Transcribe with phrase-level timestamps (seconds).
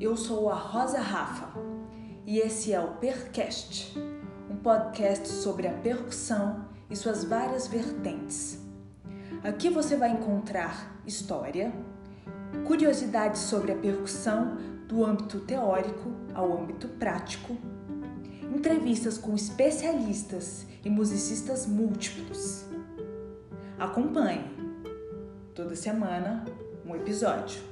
[0.00, 1.48] Eu sou a Rosa Rafa
[2.24, 3.98] e esse é o Percast,
[4.48, 8.60] um podcast sobre a percussão e suas várias vertentes.
[9.42, 11.72] Aqui você vai encontrar história,
[12.64, 17.56] curiosidades sobre a percussão do âmbito teórico ao âmbito prático,
[18.54, 22.66] entrevistas com especialistas e musicistas múltiplos.
[23.76, 24.44] Acompanhe
[25.56, 26.44] toda semana
[26.86, 27.67] um episódio.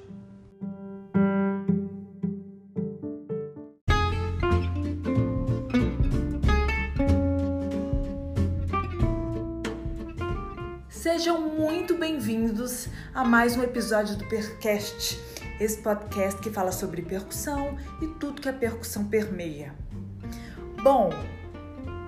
[11.26, 15.20] Sejam muito bem-vindos a mais um episódio do Percast,
[15.58, 19.74] esse podcast que fala sobre percussão e tudo que a percussão permeia.
[20.84, 21.10] Bom,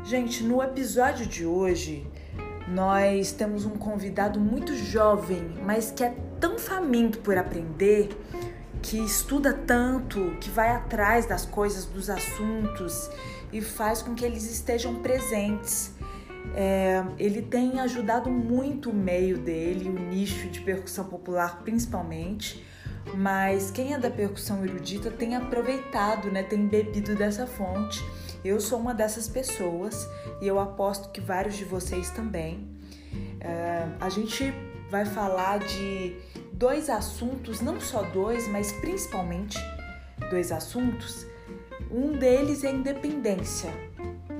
[0.04, 2.06] gente, no episódio de hoje
[2.68, 8.10] nós temos um convidado muito jovem, mas que é tão faminto por aprender,
[8.80, 13.10] que estuda tanto, que vai atrás das coisas, dos assuntos
[13.52, 15.97] e faz com que eles estejam presentes.
[16.54, 22.64] É, ele tem ajudado muito o meio dele, o nicho de percussão popular principalmente,
[23.14, 28.04] mas quem é da percussão erudita tem aproveitado, né, tem bebido dessa fonte.
[28.44, 30.08] Eu sou uma dessas pessoas
[30.40, 32.68] e eu aposto que vários de vocês também.
[33.40, 34.52] É, a gente
[34.90, 36.16] vai falar de
[36.52, 39.58] dois assuntos, não só dois, mas principalmente
[40.30, 41.26] dois assuntos.
[41.90, 43.72] Um deles é independência,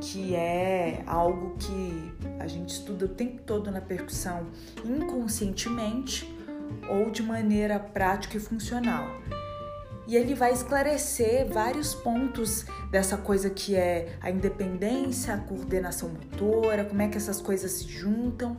[0.01, 4.47] que é algo que a gente estuda o tempo todo na percussão
[4.85, 6.33] inconscientemente
[6.89, 9.09] ou de maneira prática e funcional.
[10.07, 16.83] E ele vai esclarecer vários pontos dessa coisa que é a independência, a coordenação motora,
[16.87, 18.57] como é que essas coisas se juntam.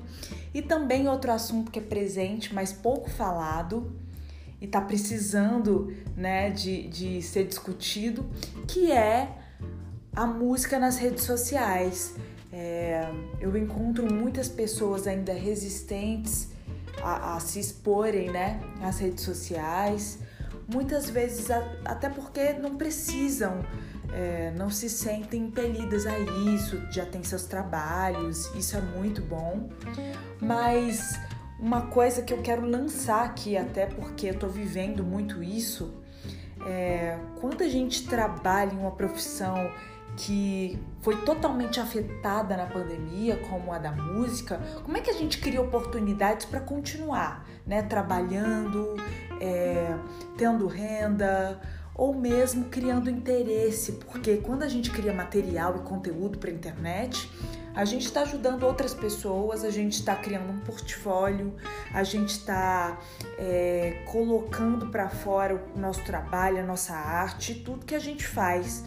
[0.53, 3.91] E também outro assunto que é presente, mas pouco falado
[4.61, 8.29] e está precisando né, de, de ser discutido,
[8.67, 9.35] que é
[10.15, 12.16] a música nas redes sociais.
[12.51, 16.50] É, eu encontro muitas pessoas ainda resistentes
[17.01, 20.19] a, a se exporem né, nas redes sociais,
[20.67, 23.59] muitas vezes a, até porque não precisam,
[24.11, 26.17] é, não se sentem impelidas a
[26.53, 29.69] isso, já tem seus trabalhos, isso é muito bom,
[30.39, 31.19] mas
[31.59, 35.94] uma coisa que eu quero lançar aqui, até porque eu tô vivendo muito isso,
[36.66, 39.72] é, quando a gente trabalha em uma profissão
[40.19, 45.40] que foi totalmente afetada na pandemia, como a da música, como é que a gente
[45.40, 47.81] cria oportunidades para continuar, né?
[47.84, 48.96] Trabalhando,
[49.40, 49.96] é,
[50.38, 51.62] tendo renda
[51.96, 57.29] ou mesmo criando interesse, porque quando a gente cria material e conteúdo para a internet,
[57.74, 61.56] a gente está ajudando outras pessoas, a gente está criando um portfólio,
[61.94, 63.00] a gente está
[63.38, 68.84] é, colocando para fora o nosso trabalho, a nossa arte, tudo que a gente faz.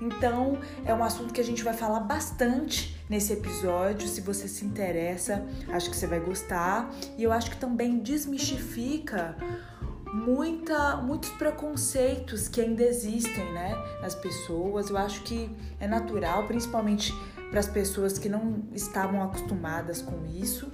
[0.00, 4.08] Então, é um assunto que a gente vai falar bastante nesse episódio.
[4.08, 6.90] Se você se interessa, acho que você vai gostar.
[7.16, 9.36] E eu acho que também desmistifica
[10.12, 14.90] muita, muitos preconceitos que ainda existem né, nas pessoas.
[14.90, 15.50] Eu acho que
[15.80, 17.12] é natural, principalmente
[17.50, 20.70] para as pessoas que não estavam acostumadas com isso.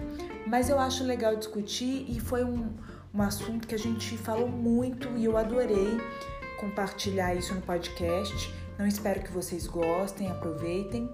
[0.46, 2.72] Mas eu acho legal discutir e foi um,
[3.12, 5.98] um assunto que a gente falou muito e eu adorei
[6.58, 8.52] compartilhar isso no podcast.
[8.78, 11.08] Não espero que vocês gostem, aproveitem.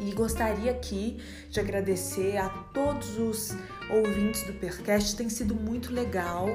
[0.00, 3.54] E gostaria aqui de agradecer a todos os
[3.90, 5.16] ouvintes do Percast.
[5.16, 6.48] Tem sido muito legal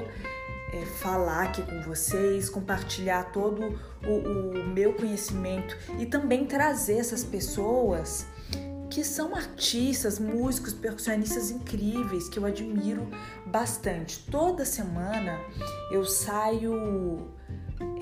[0.72, 7.24] é, falar aqui com vocês, compartilhar todo o, o meu conhecimento e também trazer essas
[7.24, 8.26] pessoas
[8.90, 13.08] que são artistas, músicos, percussionistas incríveis que eu admiro
[13.46, 14.26] bastante.
[14.30, 15.38] Toda semana
[15.92, 17.30] eu saio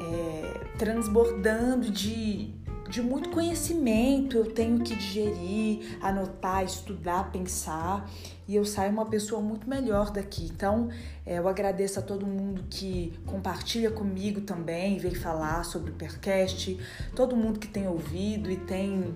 [0.00, 0.47] é,
[0.78, 2.54] transbordando de,
[2.88, 8.08] de muito conhecimento, eu tenho que digerir, anotar, estudar, pensar
[8.46, 10.44] e eu saio uma pessoa muito melhor daqui.
[10.44, 10.88] Então,
[11.26, 16.78] é, eu agradeço a todo mundo que compartilha comigo também, vem falar sobre o Percast,
[17.14, 19.14] todo mundo que tem ouvido e tem,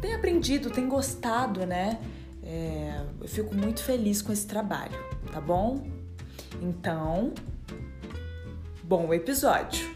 [0.00, 2.00] tem aprendido, tem gostado, né?
[2.42, 4.96] É, eu fico muito feliz com esse trabalho,
[5.32, 5.84] tá bom?
[6.62, 7.32] Então,
[8.88, 9.95] Bom episódio!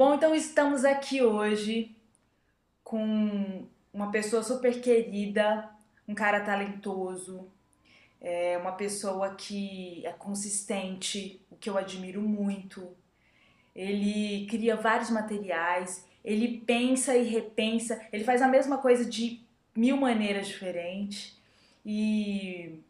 [0.00, 1.94] Bom, então estamos aqui hoje
[2.82, 5.68] com uma pessoa super querida,
[6.08, 7.52] um cara talentoso,
[8.18, 12.96] é uma pessoa que é consistente, o que eu admiro muito.
[13.76, 19.42] Ele cria vários materiais, ele pensa e repensa, ele faz a mesma coisa de
[19.76, 21.38] mil maneiras diferentes
[21.84, 22.80] e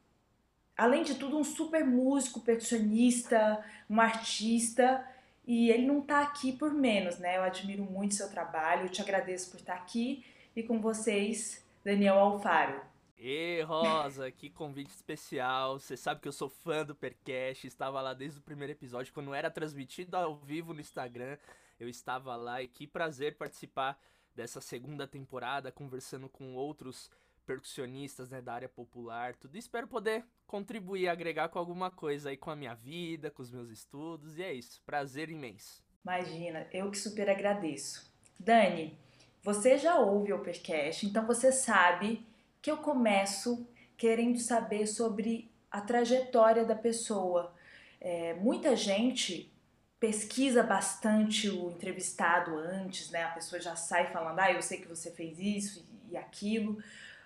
[0.77, 5.05] além de tudo, um super músico, percussionista, um artista.
[5.51, 7.37] E ele não está aqui por menos, né?
[7.37, 10.25] Eu admiro muito seu trabalho, eu te agradeço por estar aqui
[10.55, 12.81] e com vocês, Daniel Alfaro.
[13.19, 15.81] E Rosa, que convite especial.
[15.81, 19.35] Você sabe que eu sou fã do Percast, estava lá desde o primeiro episódio, quando
[19.35, 21.37] era transmitido ao vivo no Instagram.
[21.81, 24.01] Eu estava lá e que prazer participar
[24.37, 27.11] dessa segunda temporada, conversando com outros
[27.47, 29.57] percussionistas né, da área popular, tudo.
[29.57, 33.71] espero poder contribuir, agregar com alguma coisa aí com a minha vida, com os meus
[33.71, 34.83] estudos, e é isso.
[34.85, 35.83] Prazer imenso.
[36.05, 38.11] Imagina, eu que super agradeço.
[38.39, 38.99] Dani,
[39.43, 42.27] você já ouve o podcast, então você sabe
[42.61, 43.67] que eu começo
[43.97, 47.55] querendo saber sobre a trajetória da pessoa.
[48.01, 49.53] É, muita gente
[50.01, 53.25] pesquisa bastante o entrevistado antes, né?
[53.25, 56.83] A pessoa já sai falando, ah, eu sei que você fez isso e aquilo.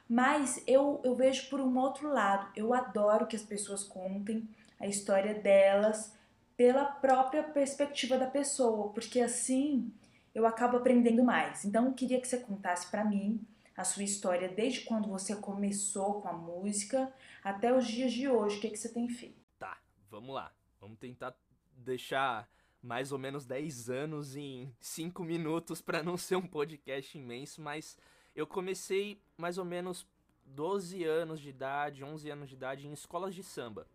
[0.08, 2.50] Mas eu, eu vejo por um outro lado.
[2.54, 4.48] Eu adoro que as pessoas contem
[4.78, 6.12] a história delas
[6.56, 9.92] pela própria perspectiva da pessoa, porque assim
[10.34, 11.64] eu acabo aprendendo mais.
[11.64, 13.40] Então eu queria que você contasse para mim
[13.76, 17.12] a sua história desde quando você começou com a música
[17.42, 18.58] até os dias de hoje.
[18.58, 19.40] O que, que você tem feito?
[19.58, 19.78] Tá,
[20.10, 20.52] vamos lá.
[20.80, 21.34] Vamos tentar
[21.76, 22.48] deixar
[22.80, 27.96] mais ou menos 10 anos em 5 minutos para não ser um podcast imenso, mas
[28.34, 30.06] eu comecei mais ou menos
[30.44, 33.86] 12 anos de idade, 11 anos de idade em escolas de samba.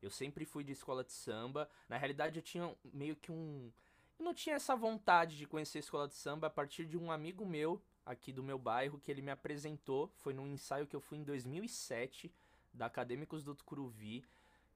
[0.00, 1.68] Eu sempre fui de escola de samba.
[1.88, 3.70] Na realidade, eu tinha meio que um.
[4.18, 7.10] Eu não tinha essa vontade de conhecer a escola de samba a partir de um
[7.10, 10.12] amigo meu aqui do meu bairro que ele me apresentou.
[10.16, 12.32] Foi num ensaio que eu fui em 2007
[12.72, 14.24] da Acadêmicos do Tucuruvi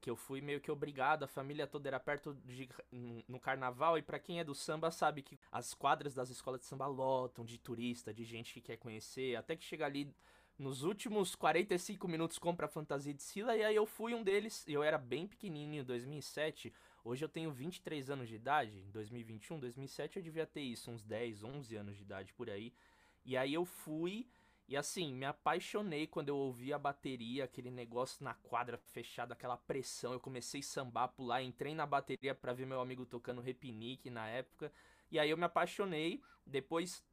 [0.00, 2.68] que eu fui meio que obrigado, a família toda era perto de
[3.28, 6.66] no carnaval e para quem é do samba sabe que as quadras das escolas de
[6.66, 10.14] samba lotam de turista, de gente que quer conhecer, até que chega ali
[10.58, 14.64] nos últimos 45 minutos compra a fantasia de Sila e aí eu fui um deles,
[14.66, 16.72] eu era bem pequenininho em 2007,
[17.04, 21.02] hoje eu tenho 23 anos de idade, em 2021, 2007 eu devia ter isso, uns
[21.02, 22.72] 10, 11 anos de idade por aí.
[23.24, 24.28] E aí eu fui
[24.68, 29.56] e assim, me apaixonei quando eu ouvi a bateria, aquele negócio na quadra fechada, aquela
[29.56, 30.12] pressão.
[30.12, 34.26] Eu comecei a sambar, pular, entrei na bateria para ver meu amigo tocando repinique na
[34.28, 34.72] época.
[35.08, 36.20] E aí eu me apaixonei.
[36.44, 37.04] Depois,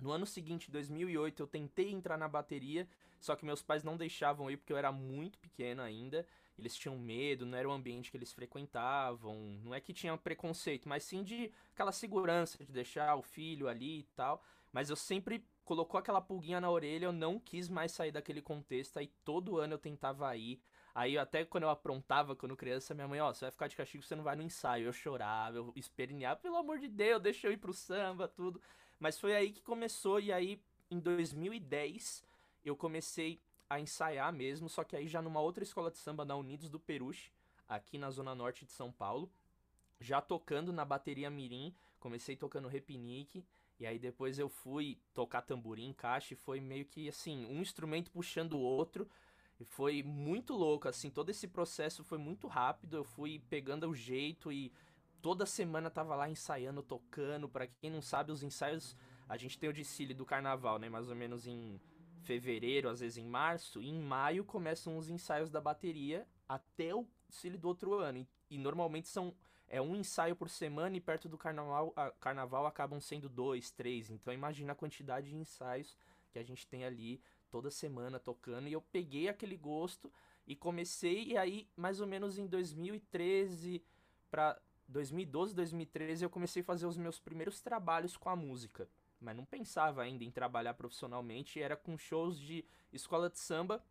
[0.00, 2.88] no ano seguinte, 2008, eu tentei entrar na bateria,
[3.20, 6.26] só que meus pais não deixavam ir porque eu era muito pequeno ainda.
[6.58, 9.60] Eles tinham medo, não era o ambiente que eles frequentavam.
[9.62, 14.00] Não é que tinha preconceito, mas sim de aquela segurança de deixar o filho ali
[14.00, 14.42] e tal.
[14.72, 18.98] Mas eu sempre colocou aquela pulguinha na orelha, eu não quis mais sair daquele contexto,
[18.98, 20.60] aí todo ano eu tentava ir.
[20.94, 23.76] Aí até quando eu aprontava quando criança, minha mãe, ó, oh, você vai ficar de
[23.76, 24.86] castigo, você não vai no ensaio.
[24.86, 28.62] Eu chorava, eu esperneava, pelo amor de Deus, deixa eu ir pro samba, tudo.
[28.98, 32.24] Mas foi aí que começou, e aí em 2010
[32.64, 36.36] eu comecei a ensaiar mesmo, só que aí já numa outra escola de samba da
[36.36, 37.32] Unidos do Peruche,
[37.68, 39.28] aqui na zona norte de São Paulo.
[40.00, 43.44] Já tocando na bateria mirim, comecei tocando repinique,
[43.78, 48.10] e aí depois eu fui tocar tamborim, caixa, e foi meio que assim, um instrumento
[48.10, 49.08] puxando o outro.
[49.58, 52.98] E foi muito louco, assim, todo esse processo foi muito rápido.
[52.98, 54.70] Eu fui pegando o jeito e
[55.22, 57.48] toda semana tava lá ensaiando, tocando.
[57.48, 58.94] Para quem não sabe, os ensaios,
[59.28, 60.88] a gente tem o desfile do carnaval, né?
[60.88, 61.80] Mais ou menos em
[62.22, 63.82] fevereiro, às vezes em março.
[63.82, 68.18] E em maio começam os ensaios da bateria até o desfile do outro ano.
[68.18, 69.34] E, e normalmente são
[69.68, 74.10] é um ensaio por semana e perto do carnaval, carnaval acabam sendo dois, três.
[74.10, 75.96] Então imagina a quantidade de ensaios
[76.30, 77.20] que a gente tem ali
[77.50, 78.68] toda semana tocando.
[78.68, 80.12] E eu peguei aquele gosto
[80.46, 83.82] e comecei, e aí mais ou menos em 2013
[84.30, 88.88] para 2012, 2013 eu comecei a fazer os meus primeiros trabalhos com a música.
[89.18, 93.82] Mas não pensava ainda em trabalhar profissionalmente, era com shows de escola de samba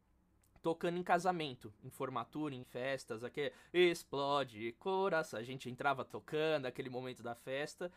[0.66, 5.40] tocando em casamento, em formatura, em festas, aqui explode coração.
[5.40, 7.92] A gente entrava tocando, aquele momento da festa.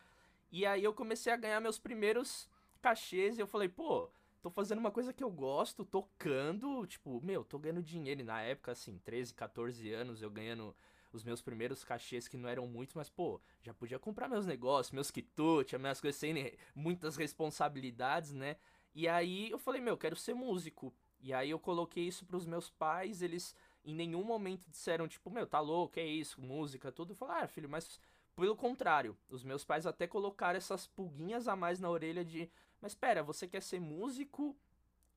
[0.51, 2.47] E aí eu comecei a ganhar meus primeiros
[2.79, 7.43] cachês e eu falei, pô, tô fazendo uma coisa que eu gosto, tocando, tipo, meu,
[7.43, 8.21] tô ganhando dinheiro.
[8.21, 10.75] E na época, assim, 13, 14 anos, eu ganhando
[11.11, 14.93] os meus primeiros cachês que não eram muitos, mas, pô, já podia comprar meus negócios,
[14.93, 18.57] meus quitutes, minhas coisas sem muitas responsabilidades, né?
[18.93, 20.93] E aí eu falei, meu, quero ser músico.
[21.21, 25.47] E aí eu coloquei isso pros meus pais, eles em nenhum momento disseram, tipo, meu,
[25.47, 27.11] tá louco, é isso, música, tudo.
[27.11, 27.99] Eu falei, ah, filho, mas
[28.35, 32.49] pelo contrário, os meus pais até colocaram essas pulguinhas a mais na orelha de,
[32.81, 34.55] mas espera, você quer ser músico?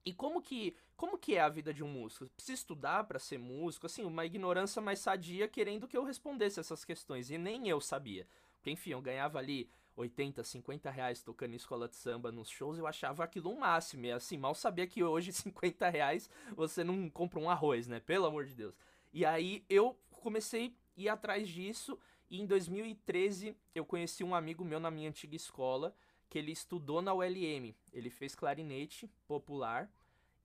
[0.04, 2.28] E como que, como que é a vida de um músico?
[2.30, 3.86] Precisa estudar para ser músico?
[3.86, 7.30] Assim, uma ignorância mais sadia querendo que eu respondesse essas questões.
[7.30, 8.26] E nem eu sabia.
[8.56, 12.78] Porque, enfim, eu ganhava ali 80, 50 reais tocando em escola de samba nos shows,
[12.78, 14.06] eu achava aquilo um máximo.
[14.06, 18.00] E assim, mal sabia que hoje 50 reais você não compra um arroz, né?
[18.00, 18.78] Pelo amor de Deus.
[19.12, 21.98] E aí eu comecei a ir atrás disso
[22.30, 25.94] e em 2013 eu conheci um amigo meu na minha antiga escola
[26.28, 27.74] que ele estudou na ULM.
[27.92, 29.92] Ele fez clarinete popular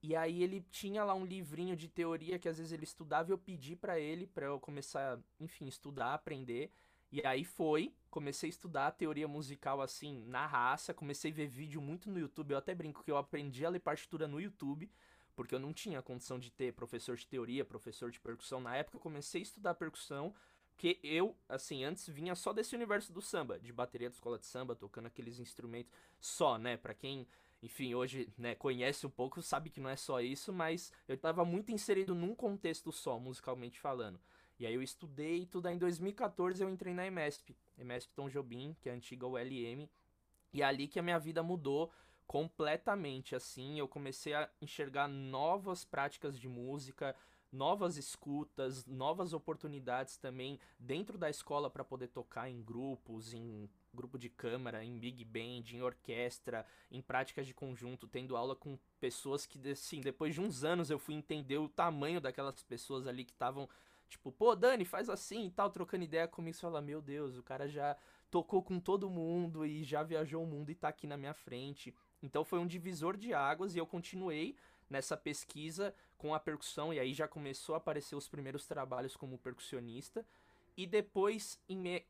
[0.02, 3.32] e aí ele tinha lá um livrinho de teoria que às vezes ele estudava e
[3.32, 6.70] eu pedi para ele para eu começar, enfim, estudar, aprender.
[7.10, 11.80] E aí foi, comecei a estudar teoria musical assim na raça, comecei a ver vídeo
[11.80, 12.52] muito no YouTube.
[12.52, 14.90] Eu até brinco que eu aprendi a ler partitura no YouTube,
[15.34, 18.60] porque eu não tinha condição de ter professor de teoria, professor de percussão.
[18.60, 20.34] Na época eu comecei a estudar percussão,
[20.76, 24.46] que eu, assim, antes vinha só desse universo do samba, de bateria da escola de
[24.46, 26.76] samba, tocando aqueles instrumentos só, né?
[26.76, 27.26] Para quem
[27.62, 31.44] enfim, hoje, né, conhece um pouco, sabe que não é só isso, mas eu estava
[31.44, 34.20] muito inserido num contexto só, musicalmente falando.
[34.58, 38.76] E aí eu estudei tudo, aí em 2014 eu entrei na EMESP, EMESP Tom Jobim,
[38.80, 39.88] que é a antiga ULM,
[40.52, 41.92] e é ali que a minha vida mudou
[42.26, 47.14] completamente, assim, eu comecei a enxergar novas práticas de música,
[47.50, 54.18] novas escutas, novas oportunidades também dentro da escola para poder tocar em grupos, em grupo
[54.18, 59.46] de câmara, em big band, em orquestra, em práticas de conjunto, tendo aula com pessoas
[59.46, 63.32] que, assim, depois de uns anos eu fui entender o tamanho daquelas pessoas ali que
[63.32, 63.68] estavam,
[64.08, 67.42] tipo, pô, Dani, faz assim e tal, trocando ideia comigo, e fala, meu Deus, o
[67.42, 67.96] cara já
[68.30, 71.94] tocou com todo mundo e já viajou o mundo e tá aqui na minha frente.
[72.22, 74.56] Então foi um divisor de águas e eu continuei
[74.88, 79.38] nessa pesquisa com a percussão e aí já começou a aparecer os primeiros trabalhos como
[79.38, 80.26] percussionista.
[80.76, 81.60] E depois,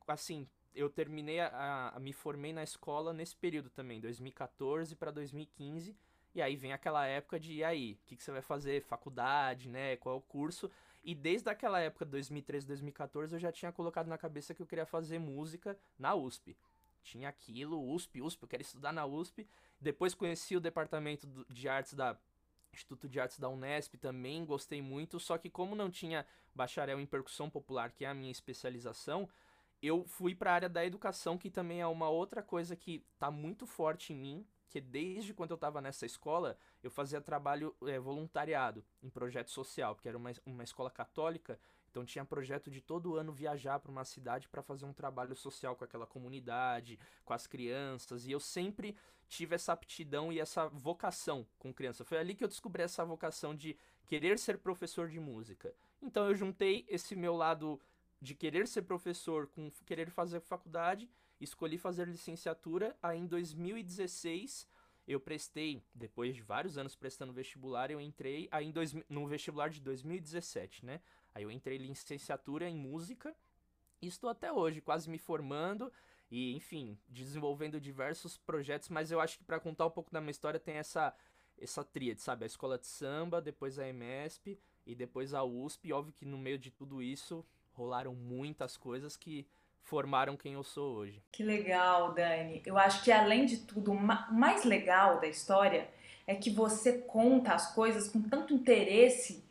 [0.07, 5.97] assim, eu terminei a, a, me formei na escola nesse período também, 2014 para 2015.
[6.35, 8.83] E aí vem aquela época de e aí, o que, que, você vai fazer?
[8.83, 9.97] Faculdade, né?
[9.97, 10.71] Qual é o curso?
[11.09, 14.85] E desde aquela época, 2013, 2014, eu já tinha colocado na cabeça que eu queria
[14.85, 16.55] fazer música na USP.
[17.03, 19.49] Tinha aquilo, USP, USP, eu quero estudar na USP.
[19.81, 22.15] Depois conheci o departamento de artes da
[22.75, 27.07] Instituto de Artes da Unesp também, gostei muito, só que como não tinha bacharel em
[27.07, 29.27] percussão popular, que é a minha especialização,
[29.81, 33.31] eu fui para a área da educação, que também é uma outra coisa que está
[33.31, 37.99] muito forte em mim, que desde quando eu estava nessa escola, eu fazia trabalho é,
[37.99, 41.59] voluntariado em projeto social, porque era uma, uma escola católica,
[41.91, 45.75] então tinha projeto de todo ano viajar para uma cidade para fazer um trabalho social
[45.75, 48.95] com aquela comunidade, com as crianças, e eu sempre
[49.27, 52.05] tive essa aptidão e essa vocação com criança.
[52.05, 55.75] Foi ali que eu descobri essa vocação de querer ser professor de música.
[56.01, 57.81] Então eu juntei esse meu lado
[58.21, 61.09] de querer ser professor com querer fazer faculdade,
[61.41, 62.97] escolhi fazer licenciatura.
[63.03, 64.67] Aí em 2016
[65.07, 69.71] eu prestei, depois de vários anos prestando vestibular, eu entrei aí em dois, no vestibular
[69.71, 71.01] de 2017, né?
[71.35, 73.35] Aí eu entrei em licenciatura em música
[74.03, 75.91] e estou até hoje quase me formando
[76.31, 80.31] e, enfim, desenvolvendo diversos projetos, mas eu acho que para contar um pouco da minha
[80.31, 81.15] história tem essa
[81.61, 82.45] essa tríade, sabe?
[82.45, 85.89] A escola de samba, depois a EMESP e depois a USP.
[85.89, 89.47] E óbvio que no meio de tudo isso rolaram muitas coisas que
[89.89, 91.23] formaram quem eu sou hoje.
[91.33, 92.63] Que legal, Dani.
[92.65, 95.89] Eu acho que além de tudo, o mais legal da história
[96.27, 99.43] é que você conta as coisas com tanto interesse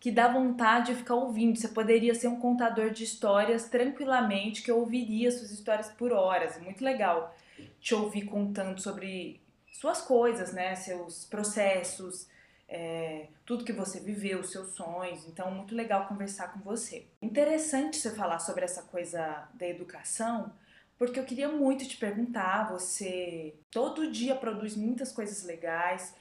[0.00, 1.58] que dá vontade de ficar ouvindo.
[1.58, 6.60] Você poderia ser um contador de histórias tranquilamente, que eu ouviria suas histórias por horas.
[6.60, 7.36] Muito legal
[7.78, 10.74] te ouvir contando sobre suas coisas, né?
[10.74, 12.26] Seus processos,
[12.74, 15.28] é, tudo que você viveu, os seus sonhos.
[15.28, 17.06] Então, muito legal conversar com você.
[17.20, 20.50] Interessante você falar sobre essa coisa da educação,
[20.96, 22.70] porque eu queria muito te perguntar.
[22.72, 26.14] Você todo dia produz muitas coisas legais,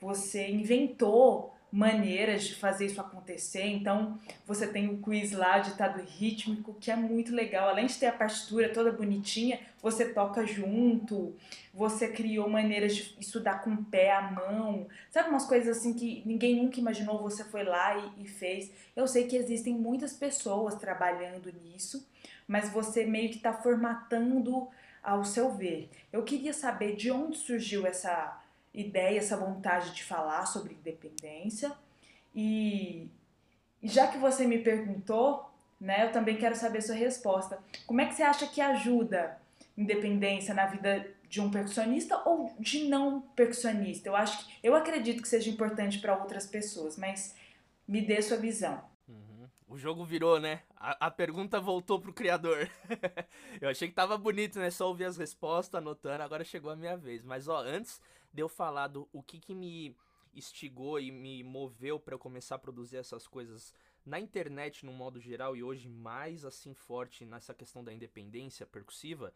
[0.00, 3.64] você inventou maneiras de fazer isso acontecer.
[3.66, 7.68] Então, você tem o quiz lá ditado rítmico, que é muito legal.
[7.68, 11.36] Além de ter a partitura toda bonitinha, você toca junto,
[11.72, 14.86] você criou maneiras de estudar com o pé, a mão.
[15.10, 18.70] Sabe umas coisas assim que ninguém nunca imaginou, você foi lá e, e fez.
[18.96, 22.08] Eu sei que existem muitas pessoas trabalhando nisso,
[22.46, 24.68] mas você meio que está formatando
[25.02, 25.90] ao seu ver.
[26.12, 28.40] Eu queria saber de onde surgiu essa
[28.72, 31.72] ideia, essa vontade de falar sobre independência.
[32.34, 33.10] E
[33.82, 35.48] já que você me perguntou,
[35.80, 37.58] né, eu também quero saber sua resposta.
[37.86, 39.40] Como é que você acha que ajuda
[39.76, 44.08] independência na vida de um percussionista ou de não percussionista?
[44.08, 47.34] Eu acho que eu acredito que seja importante para outras pessoas, mas
[47.86, 48.82] me dê sua visão.
[49.08, 49.48] Uhum.
[49.68, 50.60] O jogo virou, né?
[50.76, 52.68] A, a pergunta voltou pro criador.
[53.60, 54.70] eu achei que tava bonito, né?
[54.70, 56.22] Só ouvir as respostas, anotando.
[56.22, 57.24] Agora chegou a minha vez.
[57.24, 58.00] Mas ó, antes
[58.32, 59.96] de eu falar do o que, que me
[60.34, 65.20] instigou e me moveu para eu começar a produzir essas coisas na internet no modo
[65.20, 69.32] geral e hoje mais assim forte nessa questão da independência percussiva,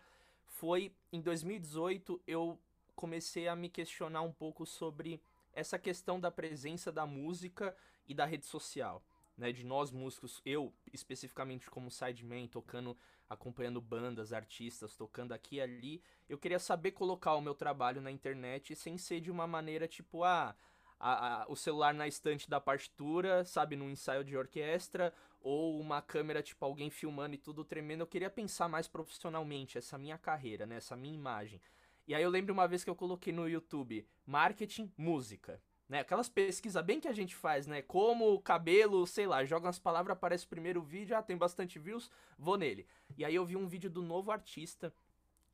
[0.46, 2.58] foi em 2018 eu
[2.94, 5.20] comecei a me questionar um pouco sobre
[5.52, 9.02] essa questão da presença da música e da rede social.
[9.36, 12.96] né, de nós músicos, eu especificamente como sideman, tocando,
[13.32, 18.10] acompanhando bandas, artistas, tocando aqui e ali, eu queria saber colocar o meu trabalho na
[18.10, 20.54] internet sem ser de uma maneira tipo, ah,
[20.98, 26.00] a, a, o celular na estante da partitura, sabe, num ensaio de orquestra, ou uma
[26.00, 28.02] câmera, tipo, alguém filmando e tudo tremendo.
[28.02, 31.60] Eu queria pensar mais profissionalmente essa minha carreira, né, essa minha imagem.
[32.06, 35.60] E aí eu lembro uma vez que eu coloquei no YouTube marketing, música.
[35.92, 36.00] Né?
[36.00, 37.82] Aquelas pesquisas bem que a gente faz, né?
[37.82, 42.10] Como cabelo, sei lá, joga umas palavras, aparece o primeiro vídeo, ah, tem bastante views,
[42.38, 42.86] vou nele.
[43.14, 44.90] E aí eu vi um vídeo do Novo Artista,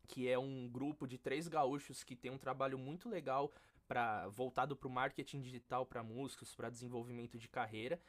[0.06, 3.50] que é um grupo de três gaúchos que tem um trabalho muito legal
[3.88, 8.00] para voltado para o marketing digital para músicos, para desenvolvimento de carreira.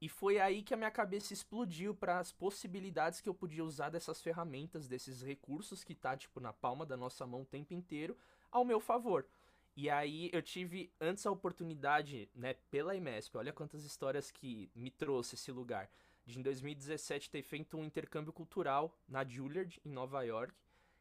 [0.00, 3.90] E foi aí que a minha cabeça explodiu para as possibilidades que eu podia usar
[3.90, 8.16] dessas ferramentas, desses recursos que tá tipo na palma da nossa mão o tempo inteiro
[8.52, 9.26] ao meu favor.
[9.74, 14.90] E aí eu tive antes a oportunidade, né, pela IMESP, olha quantas histórias que me
[14.90, 15.88] trouxe esse lugar,
[16.26, 20.54] de em 2017 ter feito um intercâmbio cultural na Juilliard, em Nova York.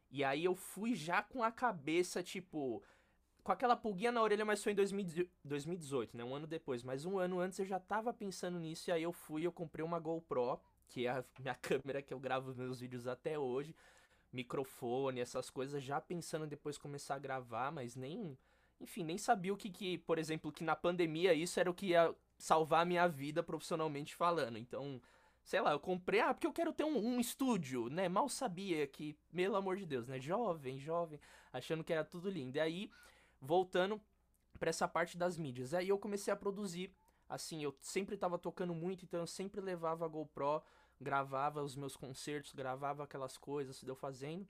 [0.09, 2.83] E aí eu fui já com a cabeça, tipo,
[3.43, 6.23] com aquela pulguinha na orelha, mas foi em 2018, né?
[6.23, 6.83] Um ano depois.
[6.83, 9.83] Mas um ano antes eu já tava pensando nisso, e aí eu fui eu comprei
[9.85, 13.75] uma GoPro, que é a minha câmera que eu gravo meus vídeos até hoje.
[14.31, 18.37] Microfone, essas coisas, já pensando depois começar a gravar, mas nem.
[18.81, 21.87] Enfim, nem sabia o que, que, por exemplo, que na pandemia isso era o que
[21.87, 24.57] ia salvar a minha vida profissionalmente falando.
[24.57, 24.99] Então,
[25.43, 28.09] sei lá, eu comprei, ah, porque eu quero ter um, um, estúdio, né?
[28.09, 30.19] Mal sabia que, pelo amor de Deus, né?
[30.19, 31.19] Jovem, jovem,
[31.53, 32.57] achando que era tudo lindo.
[32.57, 32.91] E aí
[33.39, 34.01] voltando
[34.59, 35.73] para essa parte das mídias.
[35.73, 36.93] Aí eu comecei a produzir,
[37.27, 40.61] assim, eu sempre estava tocando muito, então eu sempre levava a GoPro,
[40.99, 44.47] gravava os meus concertos, gravava aquelas coisas que deu fazendo.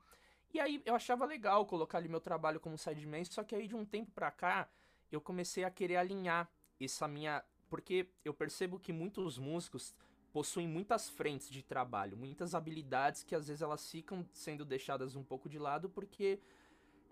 [0.53, 3.75] E aí eu achava legal colocar ali meu trabalho como sideman, só que aí de
[3.75, 4.70] um tempo pra cá
[5.12, 7.43] eu comecei a querer alinhar essa minha.
[7.70, 9.96] Porque eu percebo que muitos músicos
[10.34, 15.24] possuem muitas frentes de trabalho, muitas habilidades que às vezes elas ficam sendo deixadas um
[15.24, 16.40] pouco de lado porque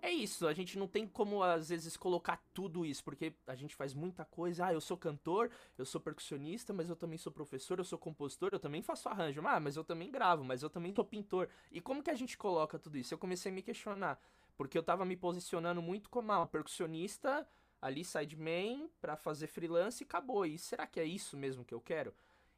[0.02, 3.76] é isso, a gente não tem como às vezes colocar tudo isso, porque a gente
[3.76, 4.68] faz muita coisa.
[4.68, 8.50] Ah, eu sou cantor, eu sou percussionista, mas eu também sou professor, eu sou compositor,
[8.54, 9.42] eu também faço arranjo.
[9.46, 11.50] Ah, mas eu também gravo, mas eu também sou pintor.
[11.72, 13.14] E como que a gente coloca tudo isso?
[13.14, 14.20] Eu comecei a me questionar,
[14.58, 17.48] porque eu tava me posicionando muito como ah, um percussionista,
[17.82, 20.46] ali sideman, para fazer freelance e acabou.
[20.46, 22.14] E será que é isso mesmo que eu quero?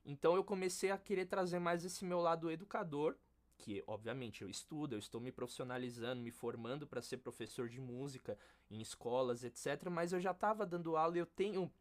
[0.06, 3.16] Então eu comecei a querer trazer mais esse meu lado educador
[3.62, 8.38] que obviamente eu estudo, eu estou me profissionalizando, me formando para ser professor de música
[8.70, 11.72] em escolas, etc, mas eu já estava dando aula e eu tenho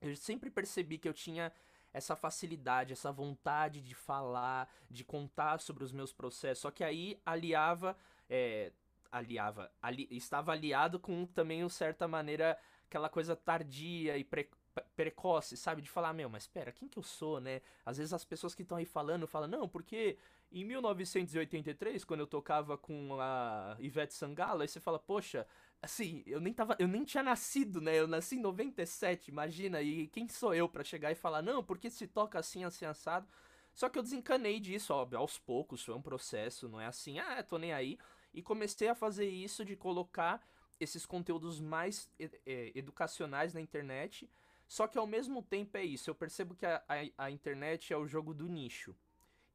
[0.00, 1.52] eu sempre percebi que eu tinha
[1.92, 6.62] essa facilidade, essa vontade de falar, de contar sobre os meus processos.
[6.62, 7.96] Só que aí aliava,
[8.28, 8.72] é,
[9.10, 14.48] aliava, ali, estava aliado com também, de certa maneira, aquela coisa tardia e pre,
[14.96, 15.82] precoce, sabe?
[15.82, 17.60] De falar, meu, mas espera, quem que eu sou, né?
[17.84, 20.16] Às vezes as pessoas que estão aí falando falam, não, porque
[20.52, 25.46] em 1983, quando eu tocava com a Ivete Sangalo, aí você fala, poxa,
[25.80, 27.98] assim, eu nem tava, eu nem tinha nascido, né?
[27.98, 31.88] Eu nasci em 97, imagina, e quem sou eu para chegar e falar, não, porque
[31.88, 33.28] se toca assim, assim, assado.
[33.72, 37.42] Só que eu desencanei disso, óbvio, aos poucos, foi um processo, não é assim, ah,
[37.42, 37.98] tô nem aí.
[38.34, 40.44] E comecei a fazer isso de colocar
[40.80, 44.28] esses conteúdos mais é, educacionais na internet.
[44.66, 47.96] Só que ao mesmo tempo é isso, eu percebo que a, a, a internet é
[47.96, 48.94] o jogo do nicho.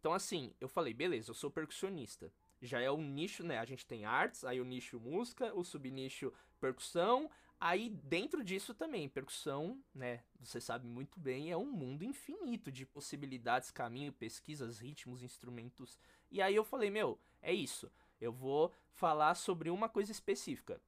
[0.06, 2.32] Então, assim, eu falei, beleza, eu sou percussionista.
[2.62, 3.58] Já é um nicho, né?
[3.58, 7.28] A gente tem artes, aí o nicho música, o subnicho percussão.
[7.60, 10.24] Aí dentro disso também, percussão, né?
[10.40, 15.98] Você sabe muito bem, é um mundo infinito de possibilidades, caminho, pesquisas, ritmos, instrumentos.
[16.30, 17.92] E aí eu falei, meu, é isso.
[18.22, 20.80] Eu vou falar sobre uma coisa específica.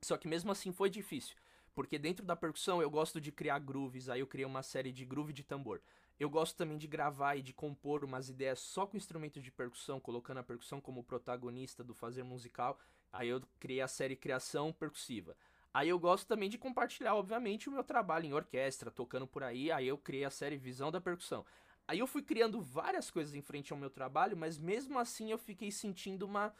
[0.00, 1.36] Só que mesmo assim foi difícil.
[1.74, 5.04] Porque dentro da percussão eu gosto de criar grooves, aí eu criei uma série de
[5.04, 5.82] groove de tambor.
[6.18, 10.00] Eu gosto também de gravar e de compor umas ideias só com instrumentos de percussão,
[10.00, 12.78] colocando a percussão como protagonista do fazer musical.
[13.12, 15.36] Aí eu criei a série Criação Percussiva.
[15.74, 19.70] Aí eu gosto também de compartilhar, obviamente, o meu trabalho em orquestra, tocando por aí.
[19.70, 21.44] Aí eu criei a série Visão da Percussão.
[21.86, 25.36] Aí eu fui criando várias coisas em frente ao meu trabalho, mas mesmo assim eu
[25.36, 26.54] fiquei sentindo uma.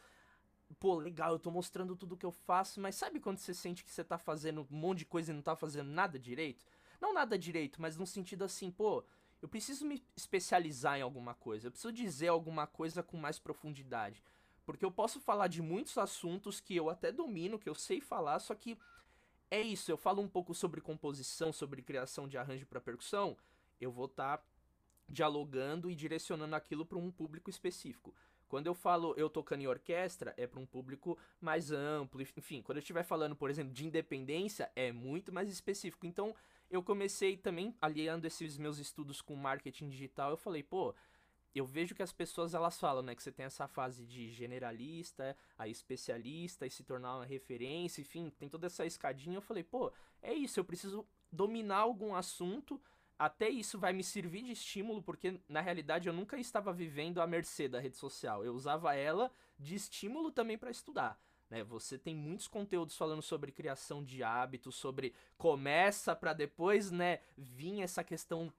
[0.79, 3.91] Pô, legal, eu tô mostrando tudo que eu faço, mas sabe quando você sente que
[3.91, 6.63] você tá fazendo um monte de coisa e não tá fazendo nada direito?
[7.01, 9.03] Não nada direito, mas no sentido assim, pô,
[9.41, 14.23] eu preciso me especializar em alguma coisa, eu preciso dizer alguma coisa com mais profundidade.
[14.65, 18.39] Porque eu posso falar de muitos assuntos que eu até domino, que eu sei falar,
[18.39, 18.77] só que
[19.49, 23.37] é isso, eu falo um pouco sobre composição, sobre criação de arranjo para percussão,
[23.79, 24.43] eu vou estar tá
[25.07, 28.13] dialogando e direcionando aquilo para um público específico.
[28.47, 32.77] Quando eu falo eu tocando em orquestra, é para um público mais amplo, enfim, quando
[32.77, 36.05] eu estiver falando, por exemplo, de independência, é muito mais específico.
[36.05, 36.33] Então,
[36.69, 40.93] eu comecei também aliando esses meus estudos com marketing digital, eu falei, pô,
[41.55, 45.35] eu vejo que as pessoas elas falam, né, que você tem essa fase de generalista,
[45.57, 49.37] a especialista e se tornar uma referência, enfim, tem toda essa escadinha.
[49.37, 52.79] Eu falei, pô, é isso, eu preciso dominar algum assunto,
[53.17, 57.25] até isso vai me servir de estímulo, porque na realidade eu nunca estava vivendo à
[57.25, 58.45] mercê da rede social.
[58.45, 61.19] Eu usava ela de estímulo também para estudar.
[61.49, 61.63] Né?
[61.63, 67.81] Você tem muitos conteúdos falando sobre criação de hábitos, sobre começa para depois, né, vir
[67.81, 68.51] essa questão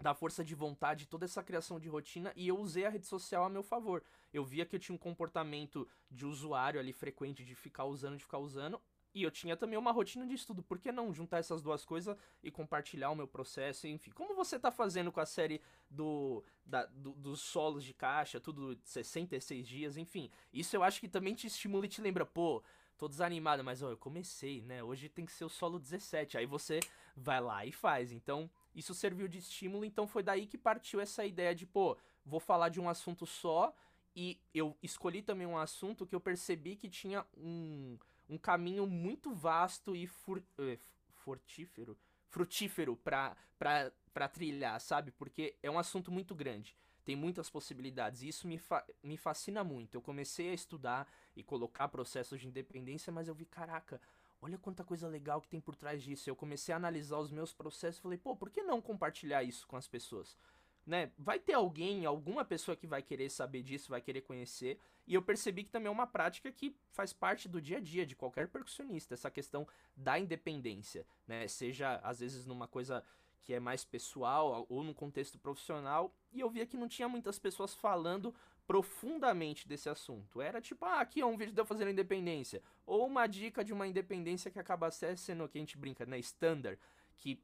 [0.00, 3.44] da força de vontade, toda essa criação de rotina, e eu usei a rede social
[3.44, 4.02] a meu favor.
[4.32, 8.24] Eu via que eu tinha um comportamento de usuário ali frequente, de ficar usando, de
[8.24, 8.80] ficar usando,
[9.14, 10.62] e eu tinha também uma rotina de estudo.
[10.62, 13.86] Por que não juntar essas duas coisas e compartilhar o meu processo?
[13.86, 18.40] Enfim, como você tá fazendo com a série do, da, do, dos solos de caixa,
[18.40, 20.30] tudo 66 dias, enfim.
[20.52, 22.62] Isso eu acho que também te estimula e te lembra, pô,
[22.96, 24.82] tô desanimado, mas ó, eu comecei, né?
[24.82, 26.38] Hoje tem que ser o solo 17.
[26.38, 26.80] Aí você
[27.16, 28.12] vai lá e faz.
[28.12, 32.40] Então, isso serviu de estímulo, então foi daí que partiu essa ideia de, pô, vou
[32.40, 33.74] falar de um assunto só
[34.14, 37.98] e eu escolhi também um assunto que eu percebi que tinha um,
[38.32, 40.78] um caminho muito vasto e fur, eh,
[41.10, 45.10] fortífero, frutífero pra, pra trilhar, sabe?
[45.10, 48.22] Porque é um assunto muito grande tem muitas possibilidades.
[48.22, 49.96] E isso me, fa me fascina muito.
[49.96, 54.00] Eu comecei a estudar e colocar processos de independência, mas eu vi, caraca,
[54.40, 56.28] olha quanta coisa legal que tem por trás disso.
[56.28, 59.66] Eu comecei a analisar os meus processos e falei, pô, por que não compartilhar isso
[59.66, 60.36] com as pessoas?
[60.84, 61.12] Né?
[61.16, 64.78] Vai ter alguém, alguma pessoa que vai querer saber disso, vai querer conhecer.
[65.06, 68.04] E eu percebi que também é uma prática que faz parte do dia a dia
[68.04, 69.66] de qualquer percussionista, essa questão
[69.96, 71.46] da independência, né?
[71.46, 73.04] Seja às vezes numa coisa
[73.42, 77.38] que é mais pessoal ou num contexto profissional, e eu via que não tinha muitas
[77.38, 78.34] pessoas falando
[78.66, 80.40] profundamente desse assunto.
[80.40, 82.62] Era tipo, ah, aqui é um vídeo de eu fazendo independência.
[82.86, 86.18] Ou uma dica de uma independência que acaba sendo que a gente brinca, né?
[86.20, 86.78] Standard,
[87.16, 87.42] que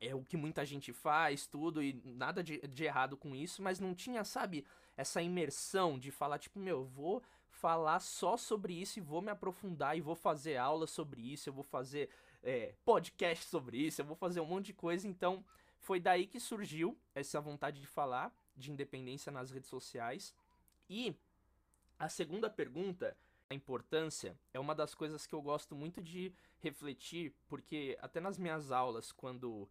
[0.00, 3.78] é o que muita gente faz, tudo, e nada de, de errado com isso, mas
[3.78, 4.64] não tinha, sabe,
[4.96, 9.96] essa imersão de falar, tipo, meu, vou falar só sobre isso e vou me aprofundar
[9.96, 12.08] e vou fazer aula sobre isso, eu vou fazer
[12.42, 15.06] é, podcast sobre isso, eu vou fazer um monte de coisa.
[15.06, 15.44] Então,
[15.78, 20.34] foi daí que surgiu essa vontade de falar de independência nas redes sociais.
[20.88, 21.14] E
[21.98, 23.16] a segunda pergunta,
[23.48, 28.38] a importância, é uma das coisas que eu gosto muito de refletir, porque até nas
[28.38, 29.68] minhas aulas, quando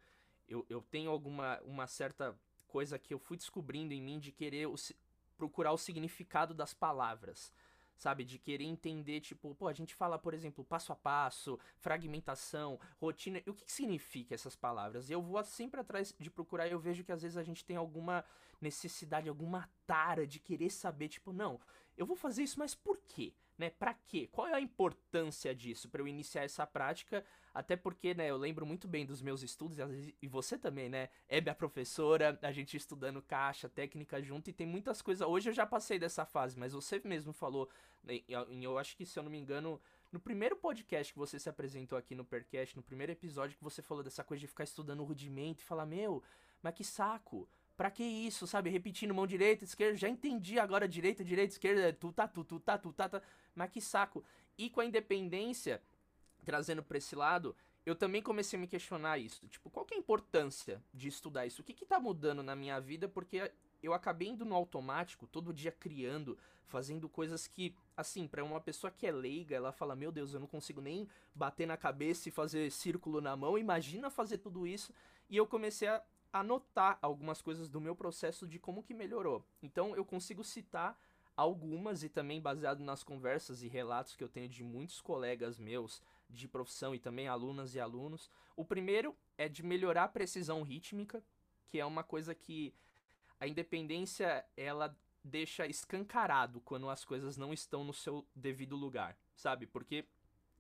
[0.49, 4.67] eu, eu tenho alguma uma certa coisa que eu fui descobrindo em mim de querer
[4.67, 4.75] o,
[5.37, 7.53] procurar o significado das palavras
[7.99, 8.23] sabe?
[8.23, 13.43] De querer entender, tipo, pô, a gente fala, por exemplo, passo a passo, fragmentação, rotina.
[13.45, 15.09] E o que, que significa essas palavras?
[15.09, 17.65] E eu vou sempre atrás de procurar e eu vejo que às vezes a gente
[17.65, 18.23] tem alguma
[18.61, 21.59] necessidade, alguma tara de querer saber, tipo, não,
[21.97, 23.33] eu vou fazer isso, mas por quê?
[23.59, 23.69] Né?
[23.69, 24.29] Para quê?
[24.31, 27.25] Qual é a importância disso para eu iniciar essa prática?
[27.53, 29.77] Até porque, né, eu lembro muito bem dos meus estudos
[30.21, 31.09] e você também, né?
[31.27, 35.27] É minha professora, a gente estudando caixa, técnica junto e tem muitas coisas.
[35.27, 37.69] Hoje eu já passei dessa fase, mas você mesmo falou,
[38.01, 41.49] né, eu acho que se eu não me engano, no primeiro podcast que você se
[41.49, 45.01] apresentou aqui no Percast, no primeiro episódio que você falou dessa coisa de ficar estudando
[45.01, 46.23] o rudimento e falar, meu,
[46.63, 47.45] mas que saco.
[47.79, 48.69] Pra que isso, sabe?
[48.69, 52.77] Repetindo mão direita, esquerda, já entendi agora direita, direita, esquerda, tu tá, tu, tu tá,
[52.77, 53.21] tu tá, tá.
[53.59, 54.23] Mas que saco.
[54.57, 55.81] E com a independência,
[56.45, 57.53] trazendo pra esse lado,
[57.85, 59.45] eu também comecei a me questionar isso.
[59.49, 61.61] Tipo, qual que é a importância de estudar isso?
[61.61, 63.09] O que que tá mudando na minha vida?
[63.09, 63.51] Porque
[63.83, 68.89] eu acabei indo no automático, todo dia criando, fazendo coisas que, assim, para uma pessoa
[68.89, 72.31] que é leiga, ela fala: Meu Deus, eu não consigo nem bater na cabeça e
[72.31, 74.93] fazer círculo na mão, imagina fazer tudo isso.
[75.29, 79.45] E eu comecei a anotar algumas coisas do meu processo de como que melhorou.
[79.61, 80.97] Então eu consigo citar
[81.39, 86.01] algumas e também baseado nas conversas e relatos que eu tenho de muitos colegas meus
[86.29, 88.29] de profissão e também alunas e alunos.
[88.57, 91.23] O primeiro é de melhorar a precisão rítmica,
[91.65, 92.73] que é uma coisa que
[93.39, 99.65] a independência ela deixa escancarado quando as coisas não estão no seu devido lugar, sabe?
[99.65, 100.05] Porque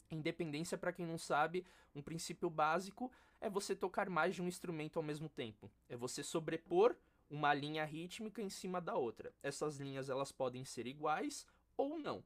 [0.09, 3.11] independência, para quem não sabe, um princípio básico
[3.41, 5.69] é você tocar mais de um instrumento ao mesmo tempo.
[5.89, 6.95] É você sobrepor
[7.29, 9.33] uma linha rítmica em cima da outra.
[9.43, 11.45] Essas linhas elas podem ser iguais
[11.77, 12.23] ou não.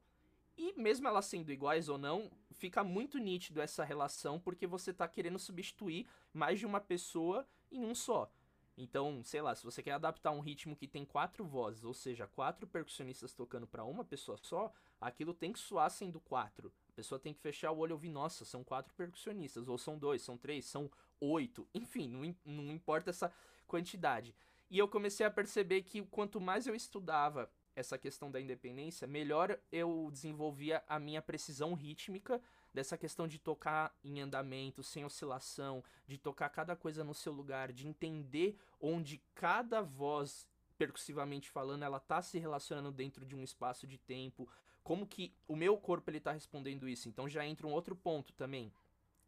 [0.56, 5.06] E mesmo elas sendo iguais ou não, fica muito nítido essa relação porque você está
[5.08, 8.30] querendo substituir mais de uma pessoa em um só.
[8.76, 12.26] Então, sei lá, se você quer adaptar um ritmo que tem quatro vozes, ou seja,
[12.26, 16.72] quatro percussionistas tocando para uma pessoa só, aquilo tem que soar sendo quatro.
[16.88, 19.96] A pessoa tem que fechar o olho e ouvir, nossa, são quatro percussionistas, ou são
[19.96, 20.90] dois, são três, são
[21.20, 23.32] oito, enfim, não, não importa essa
[23.66, 24.34] quantidade.
[24.74, 29.56] E eu comecei a perceber que quanto mais eu estudava essa questão da independência, melhor
[29.70, 36.18] eu desenvolvia a minha precisão rítmica dessa questão de tocar em andamento, sem oscilação, de
[36.18, 40.44] tocar cada coisa no seu lugar, de entender onde cada voz
[40.76, 44.48] percussivamente falando, ela tá se relacionando dentro de um espaço de tempo,
[44.82, 47.08] como que o meu corpo ele tá respondendo isso.
[47.08, 48.72] Então já entra um outro ponto também,